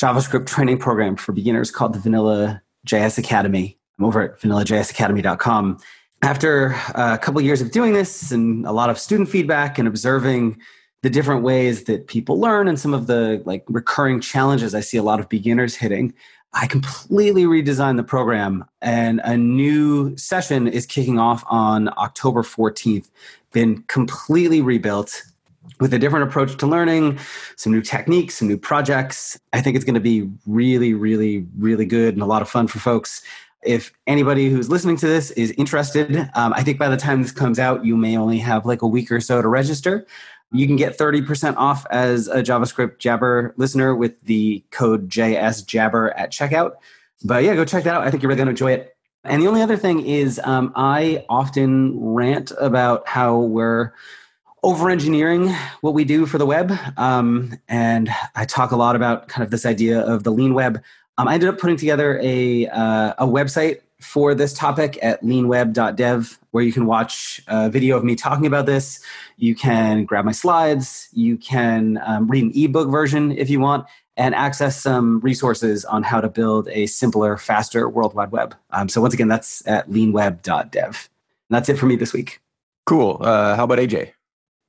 [0.00, 3.78] JavaScript training program for beginners called the Vanilla JS Academy.
[3.98, 5.78] I'm over at vanillajsacademy.com.
[6.22, 9.86] After a couple of years of doing this and a lot of student feedback and
[9.86, 10.60] observing
[11.02, 14.96] the different ways that people learn and some of the like recurring challenges I see
[14.96, 16.12] a lot of beginners hitting,
[16.54, 23.10] I completely redesigned the program and a new session is kicking off on October 14th.
[23.52, 25.22] Been completely rebuilt
[25.80, 27.18] with a different approach to learning,
[27.56, 29.38] some new techniques, some new projects.
[29.52, 32.66] I think it's going to be really, really, really good and a lot of fun
[32.66, 33.22] for folks.
[33.64, 37.32] If anybody who's listening to this is interested, um, I think by the time this
[37.32, 40.06] comes out, you may only have like a week or so to register.
[40.52, 46.30] You can get 30% off as a JavaScript Jabber listener with the code JSJabber at
[46.30, 46.72] checkout.
[47.24, 48.02] But yeah, go check that out.
[48.02, 48.96] I think you're really going to enjoy it.
[49.24, 53.92] And the only other thing is, um, I often rant about how we're
[54.62, 56.72] over engineering what we do for the web.
[56.96, 60.82] Um, and I talk a lot about kind of this idea of the lean web.
[61.18, 66.38] Um, I ended up putting together a, uh, a website for this topic at leanweb.dev,
[66.52, 69.00] where you can watch a video of me talking about this.
[69.36, 71.08] You can grab my slides.
[71.12, 73.84] You can um, read an ebook version if you want,
[74.16, 78.54] and access some resources on how to build a simpler, faster World Wide Web.
[78.70, 80.70] Um, so, once again, that's at leanweb.dev.
[80.74, 82.40] And that's it for me this week.
[82.86, 83.18] Cool.
[83.20, 84.12] Uh, how about AJ?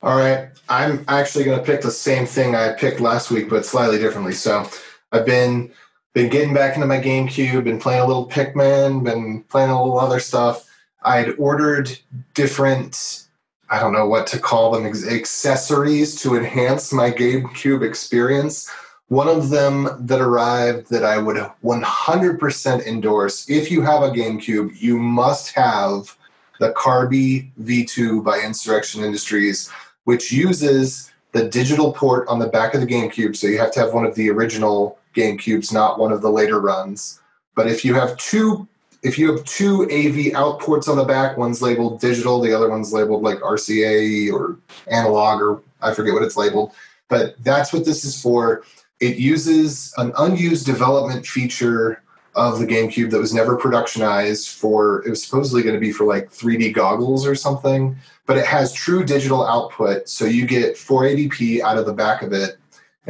[0.02, 0.48] All right.
[0.68, 4.32] I'm actually going to pick the same thing I picked last week, but slightly differently.
[4.32, 4.68] So
[5.12, 5.70] I've been
[6.12, 9.98] been getting back into my GameCube, been playing a little Pikmin, been playing a little
[9.98, 10.68] other stuff.
[11.02, 11.96] I'd ordered
[12.34, 13.28] different,
[13.70, 18.68] I don't know what to call them, accessories to enhance my GameCube experience.
[19.08, 24.80] One of them that arrived that I would 100% endorse if you have a GameCube,
[24.80, 26.16] you must have
[26.60, 29.70] the Carby V2 by Insurrection Industries,
[30.04, 33.34] which uses the digital port on the back of the GameCube.
[33.34, 36.60] So you have to have one of the original GameCubes, not one of the later
[36.60, 37.20] runs.
[37.54, 38.66] But if you have two
[39.02, 42.68] if you have two AV out ports on the back, one's labeled digital, the other
[42.68, 44.58] one's labeled like RCA or
[44.88, 46.72] analog or I forget what it's labeled.
[47.08, 48.62] But that's what this is for.
[49.00, 52.02] It uses an unused development feature
[52.36, 56.04] of the GameCube that was never productionized for it was supposedly going to be for
[56.04, 57.96] like 3D goggles or something,
[58.26, 62.32] but it has true digital output so you get 480p out of the back of
[62.32, 62.59] it.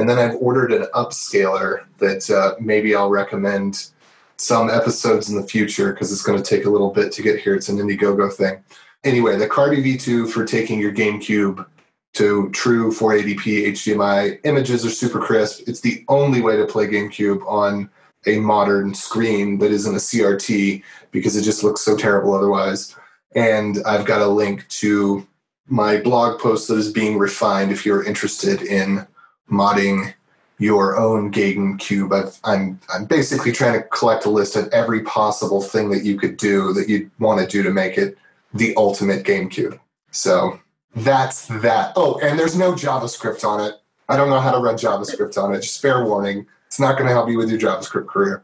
[0.01, 3.91] And then I've ordered an upscaler that uh, maybe I'll recommend
[4.39, 7.39] some episodes in the future because it's going to take a little bit to get
[7.39, 7.55] here.
[7.55, 8.65] It's an Indiegogo thing.
[9.05, 11.67] Anyway, the Carby V2 for taking your GameCube
[12.15, 15.69] to true 480p HDMI images are super crisp.
[15.69, 17.91] It's the only way to play GameCube on
[18.27, 22.97] a modern screen that isn't a CRT because it just looks so terrible otherwise.
[23.35, 25.27] And I've got a link to
[25.67, 29.07] my blog post that is being refined if you're interested in
[29.51, 30.15] modding
[30.59, 32.13] your own GameCube.
[32.13, 36.19] I've, I'm I'm basically trying to collect a list of every possible thing that you
[36.19, 38.17] could do that you'd want to do to make it
[38.53, 39.79] the ultimate GameCube.
[40.11, 40.61] So
[40.95, 41.93] that's that.
[41.97, 43.75] Oh, and there's no JavaScript on it.
[44.09, 45.63] I don't know how to run JavaScript on it.
[45.63, 46.47] Just fair warning.
[46.67, 48.43] It's not going to help you with your JavaScript career.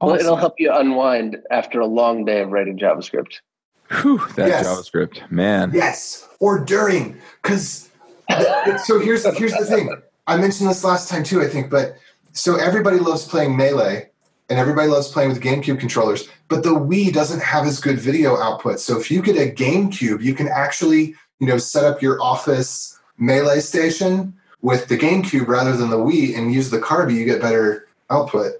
[0.00, 3.40] Well, it'll help you unwind after a long day of writing JavaScript.
[4.02, 4.66] Whew, that Yes.
[4.66, 5.70] JavaScript, man.
[5.72, 7.88] Yes, or during, because
[8.84, 9.90] so here's here's the thing.
[10.26, 11.96] I mentioned this last time too, I think, but
[12.32, 14.10] so everybody loves playing melee,
[14.48, 18.36] and everybody loves playing with GameCube controllers, but the Wii doesn't have as good video
[18.36, 18.78] output.
[18.78, 22.98] So if you get a GameCube, you can actually you know set up your office
[23.18, 27.14] melee station with the GameCube rather than the Wii, and use the Carby.
[27.14, 28.52] You get better output.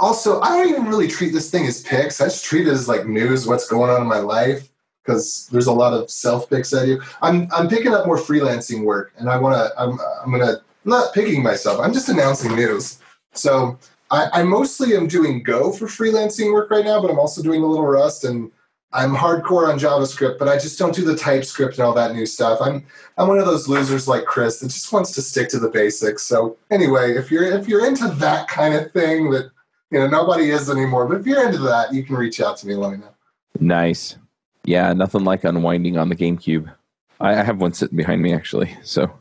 [0.00, 2.20] Also, I don't even really treat this thing as picks.
[2.20, 4.68] I just treat it as like news, what's going on in my life
[5.08, 7.00] because there's a lot of self picks I do.
[7.22, 9.80] I'm I'm picking up more freelancing work, and I want to.
[9.80, 10.58] I'm I'm gonna
[10.88, 11.80] I'm not picking myself.
[11.80, 12.98] I'm just announcing news.
[13.34, 13.78] So
[14.10, 17.62] I, I mostly am doing Go for freelancing work right now, but I'm also doing
[17.62, 18.50] a little Rust, and
[18.94, 22.24] I'm hardcore on JavaScript, but I just don't do the TypeScript and all that new
[22.24, 22.58] stuff.
[22.62, 22.86] I'm
[23.18, 26.22] I'm one of those losers like Chris that just wants to stick to the basics.
[26.22, 29.50] So anyway, if you're if you're into that kind of thing that
[29.90, 32.66] you know nobody is anymore, but if you're into that, you can reach out to
[32.66, 32.76] me.
[32.76, 33.14] Let me know.
[33.60, 34.16] Nice.
[34.64, 36.72] Yeah, nothing like unwinding on the GameCube.
[37.20, 39.12] I, I have one sitting behind me actually, so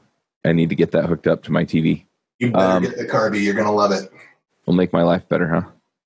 [0.48, 2.06] I need to get that hooked up to my TV.
[2.40, 3.44] You better Um, get the Carby.
[3.44, 4.12] You're gonna love it.
[4.66, 5.62] Will make my life better, huh?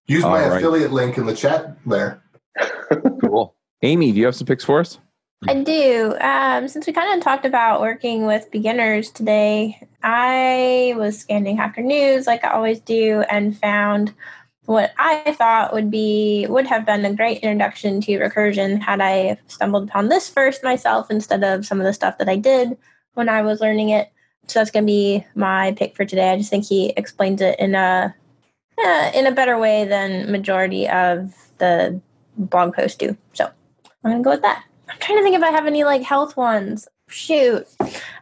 [0.07, 0.57] Use my all right.
[0.57, 2.21] affiliate link in the chat there.
[3.21, 3.55] Cool.
[3.83, 4.99] Amy, do you have some picks for us?
[5.47, 6.15] I do.
[6.19, 11.81] Um, since we kind of talked about working with beginners today, I was scanning Hacker
[11.81, 14.13] News like I always do and found
[14.65, 19.37] what I thought would be would have been a great introduction to recursion had I
[19.47, 22.77] stumbled upon this first myself instead of some of the stuff that I did
[23.13, 24.11] when I was learning it.
[24.47, 26.31] So that's going to be my pick for today.
[26.31, 28.13] I just think he explains it in a
[28.77, 32.01] uh, in a better way than majority of the
[32.37, 33.15] blog posts do.
[33.33, 33.49] So
[34.03, 34.63] I'm gonna go with that.
[34.89, 36.87] I'm trying to think if I have any like health ones.
[37.07, 37.67] Shoot,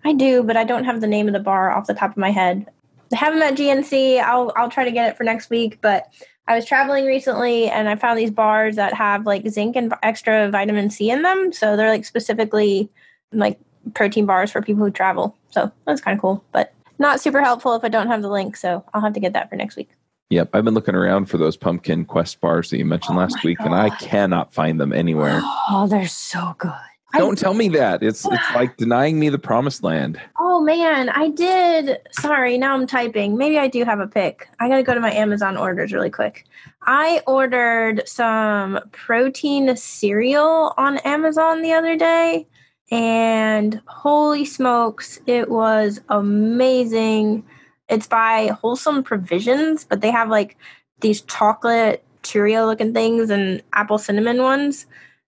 [0.03, 2.17] I do, but I don't have the name of the bar off the top of
[2.17, 2.67] my head.
[3.09, 4.19] They have them at GNC.
[4.19, 5.79] I'll I'll try to get it for next week.
[5.81, 6.07] But
[6.47, 10.49] I was traveling recently and I found these bars that have like zinc and extra
[10.49, 11.53] vitamin C in them.
[11.53, 12.89] So they're like specifically
[13.31, 13.59] like
[13.93, 15.35] protein bars for people who travel.
[15.51, 18.55] So that's kind of cool, but not super helpful if I don't have the link.
[18.57, 19.89] So I'll have to get that for next week.
[20.29, 23.43] Yep, I've been looking around for those pumpkin quest bars that you mentioned Oh last
[23.43, 25.41] week, and I cannot find them anywhere.
[25.71, 26.71] Oh, they're so good.
[27.13, 28.03] Don't tell me that.
[28.03, 30.19] It's it's like denying me the promised land.
[30.39, 31.99] Oh man, I did.
[32.11, 33.37] Sorry, now I'm typing.
[33.37, 34.47] Maybe I do have a pick.
[34.59, 36.45] I gotta go to my Amazon orders really quick.
[36.83, 42.47] I ordered some protein cereal on Amazon the other day,
[42.91, 47.45] and holy smokes, it was amazing.
[47.87, 50.57] It's by Wholesome Provisions, but they have like
[51.01, 54.85] these chocolate Cheerio looking things and apple cinnamon ones.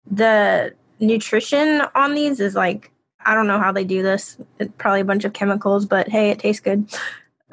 [0.09, 2.91] The nutrition on these is like
[3.25, 4.37] I don't know how they do this.
[4.59, 6.85] It's probably a bunch of chemicals, but hey, it tastes good.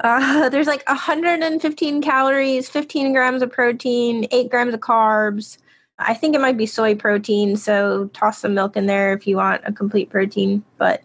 [0.01, 5.57] Uh, there's like 115 calories, 15 grams of protein, 8 grams of carbs.
[5.99, 9.35] I think it might be soy protein, so toss some milk in there if you
[9.37, 10.63] want a complete protein.
[10.77, 11.01] But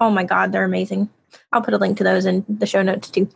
[0.00, 1.08] oh my god, they're amazing.
[1.52, 3.28] I'll put a link to those in the show notes too.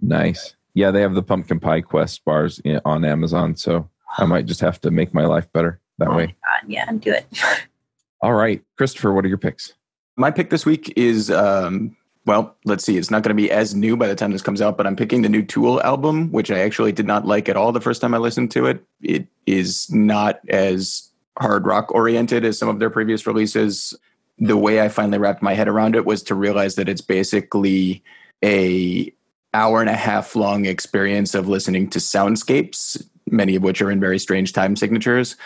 [0.00, 0.54] Nice.
[0.74, 4.80] Yeah, they have the pumpkin pie quest bars on Amazon, so I might just have
[4.82, 6.26] to make my life better that Oh way.
[6.26, 7.26] my god, yeah, do it.
[8.20, 9.74] All right, Christopher, what are your picks?
[10.16, 11.96] My pick this week is, um,
[12.26, 12.96] well, let's see.
[12.96, 14.96] It's not going to be as new by the time this comes out, but I'm
[14.96, 18.00] picking the new Tool album, which I actually did not like at all the first
[18.00, 18.82] time I listened to it.
[19.02, 23.94] It is not as hard rock oriented as some of their previous releases.
[24.38, 28.02] The way I finally wrapped my head around it was to realize that it's basically
[28.42, 29.12] a
[29.52, 34.00] hour and a half long experience of listening to soundscapes, many of which are in
[34.00, 35.36] very strange time signatures,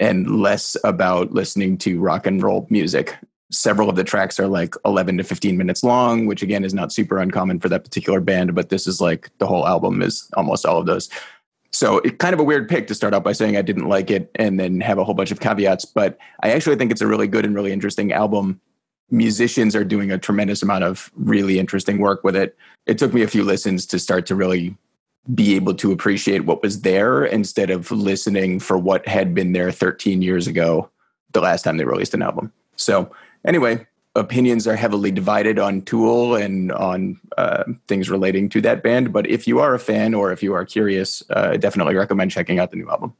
[0.00, 3.16] and less about listening to rock and roll music
[3.50, 6.92] several of the tracks are like 11 to 15 minutes long which again is not
[6.92, 10.66] super uncommon for that particular band but this is like the whole album is almost
[10.66, 11.08] all of those.
[11.70, 14.10] So it's kind of a weird pick to start out by saying i didn't like
[14.10, 17.06] it and then have a whole bunch of caveats but i actually think it's a
[17.06, 18.60] really good and really interesting album.
[19.08, 22.56] Musicians are doing a tremendous amount of really interesting work with it.
[22.86, 24.76] It took me a few listens to start to really
[25.34, 29.72] be able to appreciate what was there instead of listening for what had been there
[29.72, 30.88] 13 years ago
[31.32, 32.52] the last time they released an album.
[32.76, 33.10] So
[33.46, 33.86] anyway,
[34.16, 39.12] opinions are heavily divided on Tool and on uh, things relating to that band.
[39.12, 42.30] But if you are a fan or if you are curious, uh, I definitely recommend
[42.30, 43.14] checking out the new album.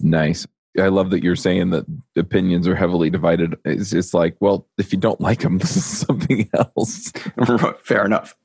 [0.00, 0.46] Nice.
[0.78, 1.84] I love that you're saying that
[2.16, 3.56] opinions are heavily divided.
[3.64, 7.12] It's, it's like, well, if you don't like them, this is something else.
[7.82, 8.36] Fair enough.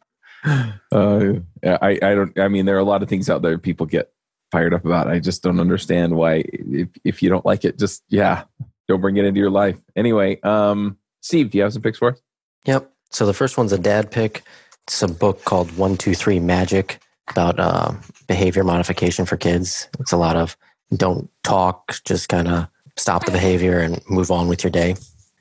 [0.43, 3.85] Uh, I, I don't, I mean, there are a lot of things out there people
[3.85, 4.11] get
[4.51, 5.07] fired up about.
[5.07, 8.43] I just don't understand why, if, if you don't like it, just, yeah,
[8.87, 9.79] don't bring it into your life.
[9.95, 12.21] Anyway, um, Steve, do you have some picks for us?
[12.65, 12.91] Yep.
[13.09, 14.43] So the first one's a dad pick.
[14.83, 16.99] It's a book called One, Two, Three Magic
[17.31, 17.93] about uh,
[18.27, 19.89] behavior modification for kids.
[19.99, 20.55] It's a lot of
[20.95, 24.97] don't talk, just kind of stop the behavior and move on with your day.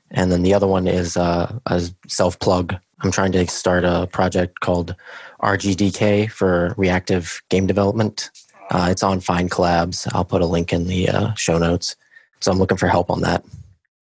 [0.09, 2.75] And then the other one is uh, a self plug.
[3.01, 4.95] I'm trying to start a project called
[5.43, 8.31] RGDK for reactive game development.
[8.71, 10.11] Uh, it's on Fine Collabs.
[10.15, 11.95] I'll put a link in the uh, show notes.
[12.39, 13.45] So I'm looking for help on that.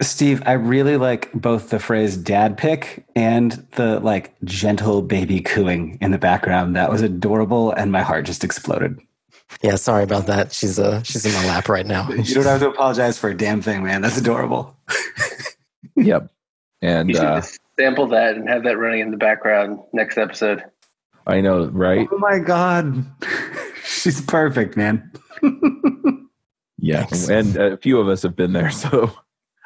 [0.01, 5.97] Steve, I really like both the phrase dad pick and the like gentle baby cooing
[6.01, 6.75] in the background.
[6.75, 8.99] That was adorable and my heart just exploded.
[9.61, 10.51] Yeah, sorry about that.
[10.51, 12.09] She's uh she's in my lap right now.
[12.11, 14.01] you don't have to apologize for a damn thing, man.
[14.01, 14.75] That's adorable.
[15.95, 16.29] yep.
[16.81, 17.41] And you uh,
[17.79, 20.63] sample that and have that running in the background next episode.
[21.25, 22.07] I know, right?
[22.11, 23.05] Oh my god.
[23.85, 25.11] She's perfect, man.
[26.77, 27.07] yeah.
[27.29, 29.13] And a few of us have been there, so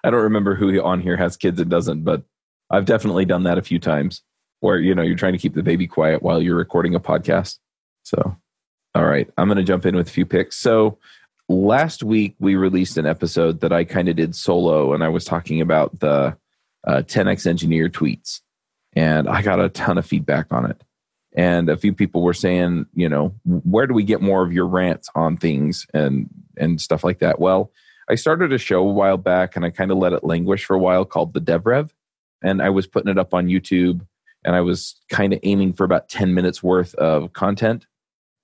[0.04, 2.24] I don't remember who on here has kids and doesn't, but
[2.70, 4.22] I've definitely done that a few times
[4.60, 7.58] where, you know, you're trying to keep the baby quiet while you're recording a podcast.
[8.04, 8.38] So,
[8.95, 10.58] all right, I'm going to jump in with a few picks.
[10.58, 10.98] So,
[11.50, 15.24] last week we released an episode that I kind of did solo and I was
[15.24, 16.36] talking about the
[16.86, 18.41] uh, 10x engineer tweets
[18.93, 20.82] and I got a ton of feedback on it.
[21.36, 24.66] And a few people were saying, you know, where do we get more of your
[24.66, 26.28] rants on things and
[26.58, 27.39] and stuff like that?
[27.39, 27.72] Well,
[28.10, 30.76] I started a show a while back and I kind of let it languish for
[30.76, 31.89] a while called the DevRev.
[32.41, 34.05] And I was putting it up on YouTube
[34.45, 37.86] and I was kind of aiming for about 10 minutes worth of content.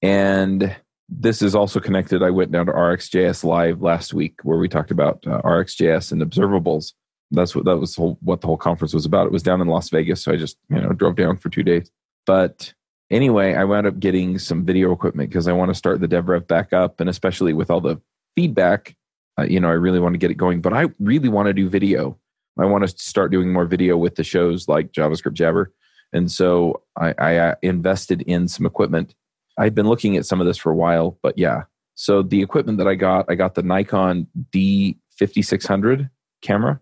[0.01, 0.75] And
[1.07, 2.23] this is also connected.
[2.23, 6.21] I went down to RxJS Live last week where we talked about uh, RxJS and
[6.21, 6.93] observables.
[7.31, 9.27] That's what that was whole, what the whole conference was about.
[9.27, 11.63] It was down in Las Vegas, so I just you know drove down for two
[11.63, 11.89] days.
[12.25, 12.73] But
[13.09, 16.47] anyway, I wound up getting some video equipment because I want to start the DevRev
[16.47, 17.99] back up, and especially with all the
[18.35, 18.95] feedback,
[19.39, 20.61] uh, you know, I really want to get it going.
[20.61, 22.17] But I really want to do video.
[22.59, 25.73] I want to start doing more video with the shows like JavaScript Jabber,
[26.11, 29.15] and so I, I uh, invested in some equipment.
[29.57, 31.63] I've been looking at some of this for a while, but yeah.
[31.95, 36.09] So the equipment that I got, I got the Nikon D5600
[36.41, 36.79] camera,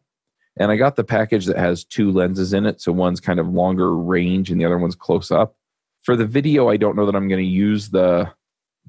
[0.57, 2.81] and I got the package that has two lenses in it.
[2.81, 5.55] So one's kind of longer range, and the other one's close up.
[6.03, 8.29] For the video, I don't know that I'm going to use the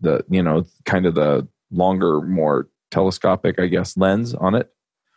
[0.00, 4.70] the you know kind of the longer, more telescopic, I guess, lens on it.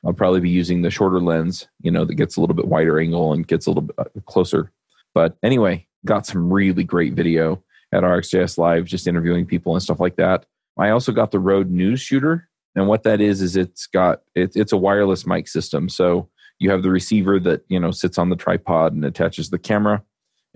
[0.03, 2.99] I'll probably be using the shorter lens, you know, that gets a little bit wider
[2.99, 4.71] angle and gets a little bit uh, closer.
[5.13, 9.99] But anyway, got some really great video at RxJS Live, just interviewing people and stuff
[9.99, 10.45] like that.
[10.77, 14.55] I also got the Rode News Shooter, and what that is is it's got it,
[14.55, 15.87] it's a wireless mic system.
[15.89, 19.57] So you have the receiver that you know sits on the tripod and attaches the
[19.57, 20.03] camera,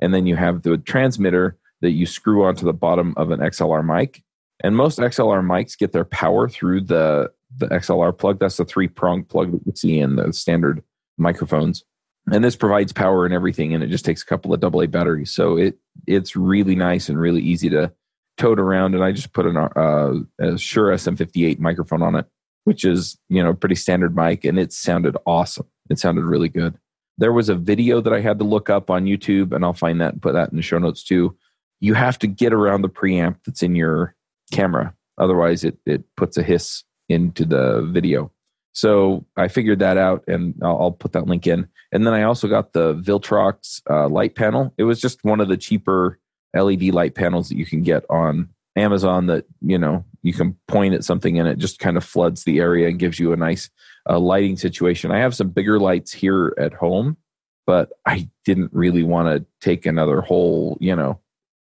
[0.01, 3.86] and then you have the transmitter that you screw onto the bottom of an XLR
[3.86, 4.22] mic,
[4.64, 8.39] and most XLR mics get their power through the the XLR plug.
[8.39, 10.84] That's the three prong plug that you see in the standard
[11.18, 11.84] microphones.
[12.32, 15.34] And this provides power and everything, and it just takes a couple of AA batteries.
[15.34, 17.91] So it it's really nice and really easy to
[18.38, 18.93] tote around.
[18.93, 22.26] And I just put an uh, a Shure SM58 microphone on it,
[22.66, 25.68] which is you know a pretty standard mic, and it sounded awesome.
[25.89, 26.78] It sounded really good.
[27.18, 29.99] There was a video that I had to look up on YouTube, and I'll find
[30.01, 31.36] that and put that in the show notes too.
[31.80, 34.16] You have to get around the preamp that's in your
[34.52, 34.93] camera.
[35.18, 38.32] Otherwise, it, it puts a hiss into the video.
[38.72, 41.68] So I figured that out and I'll, I'll put that link in.
[41.91, 44.74] And then I also got the Viltrox uh, light panel.
[44.78, 46.20] It was just one of the cheaper
[46.56, 50.93] LED light panels that you can get on Amazon that, you know, you can point
[50.93, 53.70] at something and it just kind of floods the area and gives you a nice
[54.10, 55.12] uh, lighting situation.
[55.12, 57.18] I have some bigger lights here at home,
[57.66, 61.20] but I didn't really want to take another whole, you know,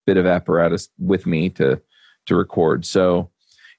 [0.06, 1.82] bit of apparatus with me to
[2.26, 2.86] to record.
[2.86, 3.30] So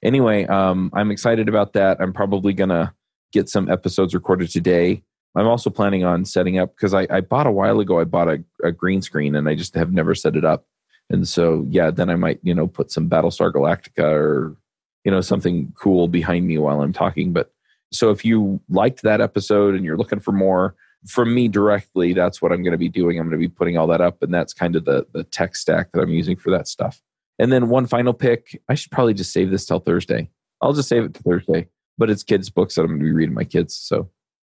[0.03, 1.97] anyway, um, I'm excited about that.
[1.99, 2.93] I'm probably gonna
[3.31, 5.03] get some episodes recorded today.
[5.35, 7.99] I'm also planning on setting up because I, I, bought a while ago.
[7.99, 10.65] I bought a, a, green screen and I just have never set it up.
[11.11, 14.57] And so yeah, then I might you know put some Battlestar Galactica or
[15.03, 17.33] you know something cool behind me while I'm talking.
[17.33, 17.51] But
[17.91, 20.75] so if you liked that episode and you're looking for more
[21.07, 23.19] from me directly, that's what I'm going to be doing.
[23.19, 25.55] I'm going to be putting all that up, and that's kind of the the tech
[25.55, 27.01] stack that I'm using for that stuff.
[27.39, 28.61] And then one final pick.
[28.69, 30.29] I should probably just save this till Thursday.
[30.61, 31.67] I'll just save it to Thursday.
[31.97, 33.75] But it's kids' books that I'm going to be reading my kids.
[33.75, 34.09] So,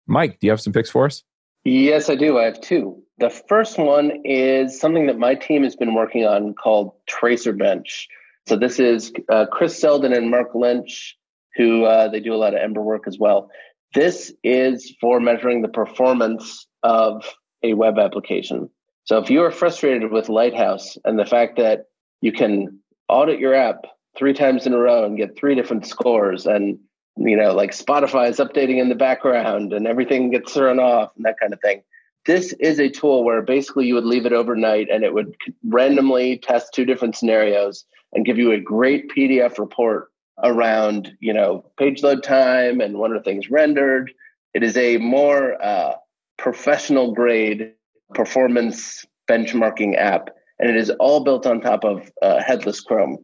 [0.08, 1.24] Mike, do you have some picks for us?
[1.66, 2.38] Yes, I do.
[2.38, 3.02] I have two.
[3.20, 8.08] The first one is something that my team has been working on called Tracer Bench.
[8.48, 11.18] So this is uh, Kris Selden and Mark Lynch
[11.56, 13.50] who uh, they do a lot of Ember work as well.
[13.94, 17.24] This is for measuring the performance of
[17.62, 18.70] a web application.
[19.06, 21.86] So if you are frustrated with Lighthouse and the fact that
[22.24, 23.86] you can audit your app
[24.18, 26.80] three times in a row and get three different scores and
[27.18, 31.26] you know like Spotify is updating in the background and everything gets thrown off and
[31.26, 31.84] that kind of thing.
[32.26, 36.38] This is a tool where basically you would leave it overnight and it would randomly
[36.38, 40.08] test two different scenarios and give you a great PDF report
[40.42, 44.14] around, you know, page load time and when are things rendered.
[44.54, 45.96] It is a more uh,
[46.38, 47.74] professional grade
[48.14, 50.30] performance benchmarking app,
[50.64, 53.18] and it is all built on top of uh, headless Chrome,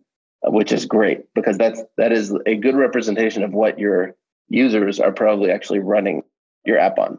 [0.45, 4.13] uh, which is great because that's that is a good representation of what your
[4.49, 6.23] users are probably actually running
[6.65, 7.17] your app on.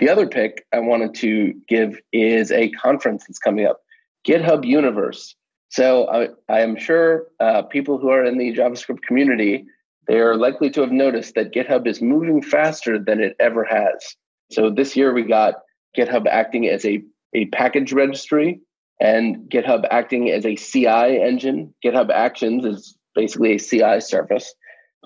[0.00, 3.80] The other pick I wanted to give is a conference that's coming up,
[4.26, 5.36] GitHub Universe.
[5.68, 9.66] So I, I am sure uh, people who are in the JavaScript community,
[10.08, 14.16] they are likely to have noticed that GitHub is moving faster than it ever has.
[14.50, 15.54] So this year we got
[15.96, 17.04] GitHub acting as a,
[17.34, 18.62] a package registry
[19.00, 21.74] and GitHub acting as a CI engine.
[21.84, 24.54] GitHub Actions is basically a CI service.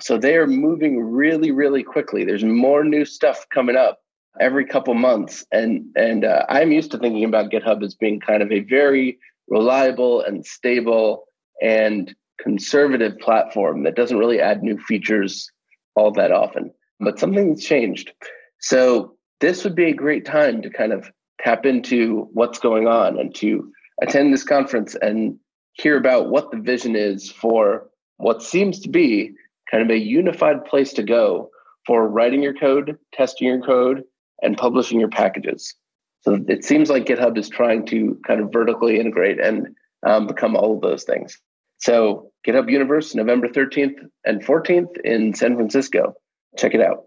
[0.01, 2.25] So they are moving really, really quickly.
[2.25, 4.01] There's more new stuff coming up
[4.41, 8.43] every couple months, and and uh, I'm used to thinking about GitHub as being kind
[8.43, 9.19] of a very
[9.49, 11.27] reliable and stable
[11.63, 15.49] and conservative platform that doesn't really add new features
[15.95, 16.73] all that often.
[16.99, 18.13] But something's changed.
[18.59, 21.09] So this would be a great time to kind of
[21.41, 23.71] tap into what's going on and to
[24.05, 25.39] attend this conference and
[25.73, 29.33] hear about what the vision is for what seems to be
[29.71, 31.51] kind of a unified place to go
[31.87, 34.05] for writing your code, testing your code,
[34.43, 35.75] and publishing your packages.
[36.23, 39.69] So it seems like GitHub is trying to kind of vertically integrate and
[40.07, 41.39] um, become all of those things.
[41.79, 46.15] So GitHub Universe, November 13th and 14th in San Francisco.
[46.57, 47.05] Check it out.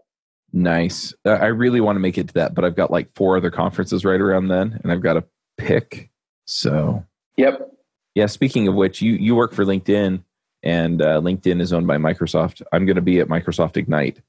[0.54, 1.14] Nice.
[1.26, 4.06] I really want to make it to that, but I've got like four other conferences
[4.06, 5.24] right around then, and I've got to
[5.58, 6.10] pick.
[6.48, 7.72] So, yep.
[8.16, 8.26] Yeah.
[8.26, 10.24] Speaking of which, you you work for LinkedIn,
[10.64, 12.64] and uh, LinkedIn is owned by Microsoft.
[12.72, 14.22] I'm going to be at Microsoft Ignite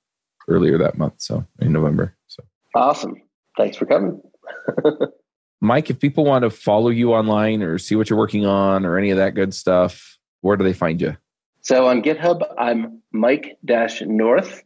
[0.49, 2.14] earlier that month, so in November.
[2.27, 2.43] So
[2.75, 3.23] awesome.
[3.57, 4.21] Thanks for coming.
[5.61, 8.99] Mike, if people want to follow you online or see what you're working on or
[8.99, 11.16] any of that good stuff, where do they find you?
[11.62, 14.62] So on GitHub, I'm Mike North,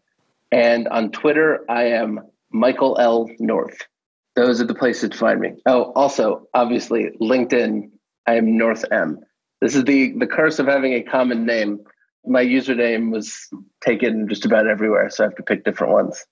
[0.51, 3.87] and on Twitter, I am Michael L North.
[4.35, 5.55] Those are the places to find me.
[5.67, 7.91] Oh, also, obviously, LinkedIn,
[8.27, 9.21] I am North M.
[9.61, 11.81] This is the the curse of having a common name.
[12.25, 13.49] My username was
[13.85, 16.25] taken just about everywhere, so I have to pick different ones.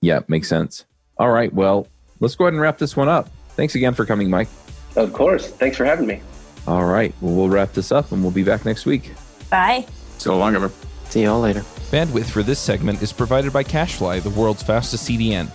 [0.00, 0.84] Yeah, makes sense.
[1.16, 1.88] All right, well,
[2.20, 3.30] let's go ahead and wrap this one up.
[3.50, 4.48] Thanks again for coming, Mike.
[4.96, 5.48] Of course.
[5.48, 6.20] Thanks for having me.
[6.66, 7.14] All right.
[7.20, 9.12] Well, we'll wrap this up and we'll be back next week.
[9.50, 9.86] Bye.
[10.18, 10.70] So long, ever.
[11.08, 11.60] See y'all later.
[11.90, 15.54] Bandwidth for this segment is provided by CacheFly, the world's fastest CDN.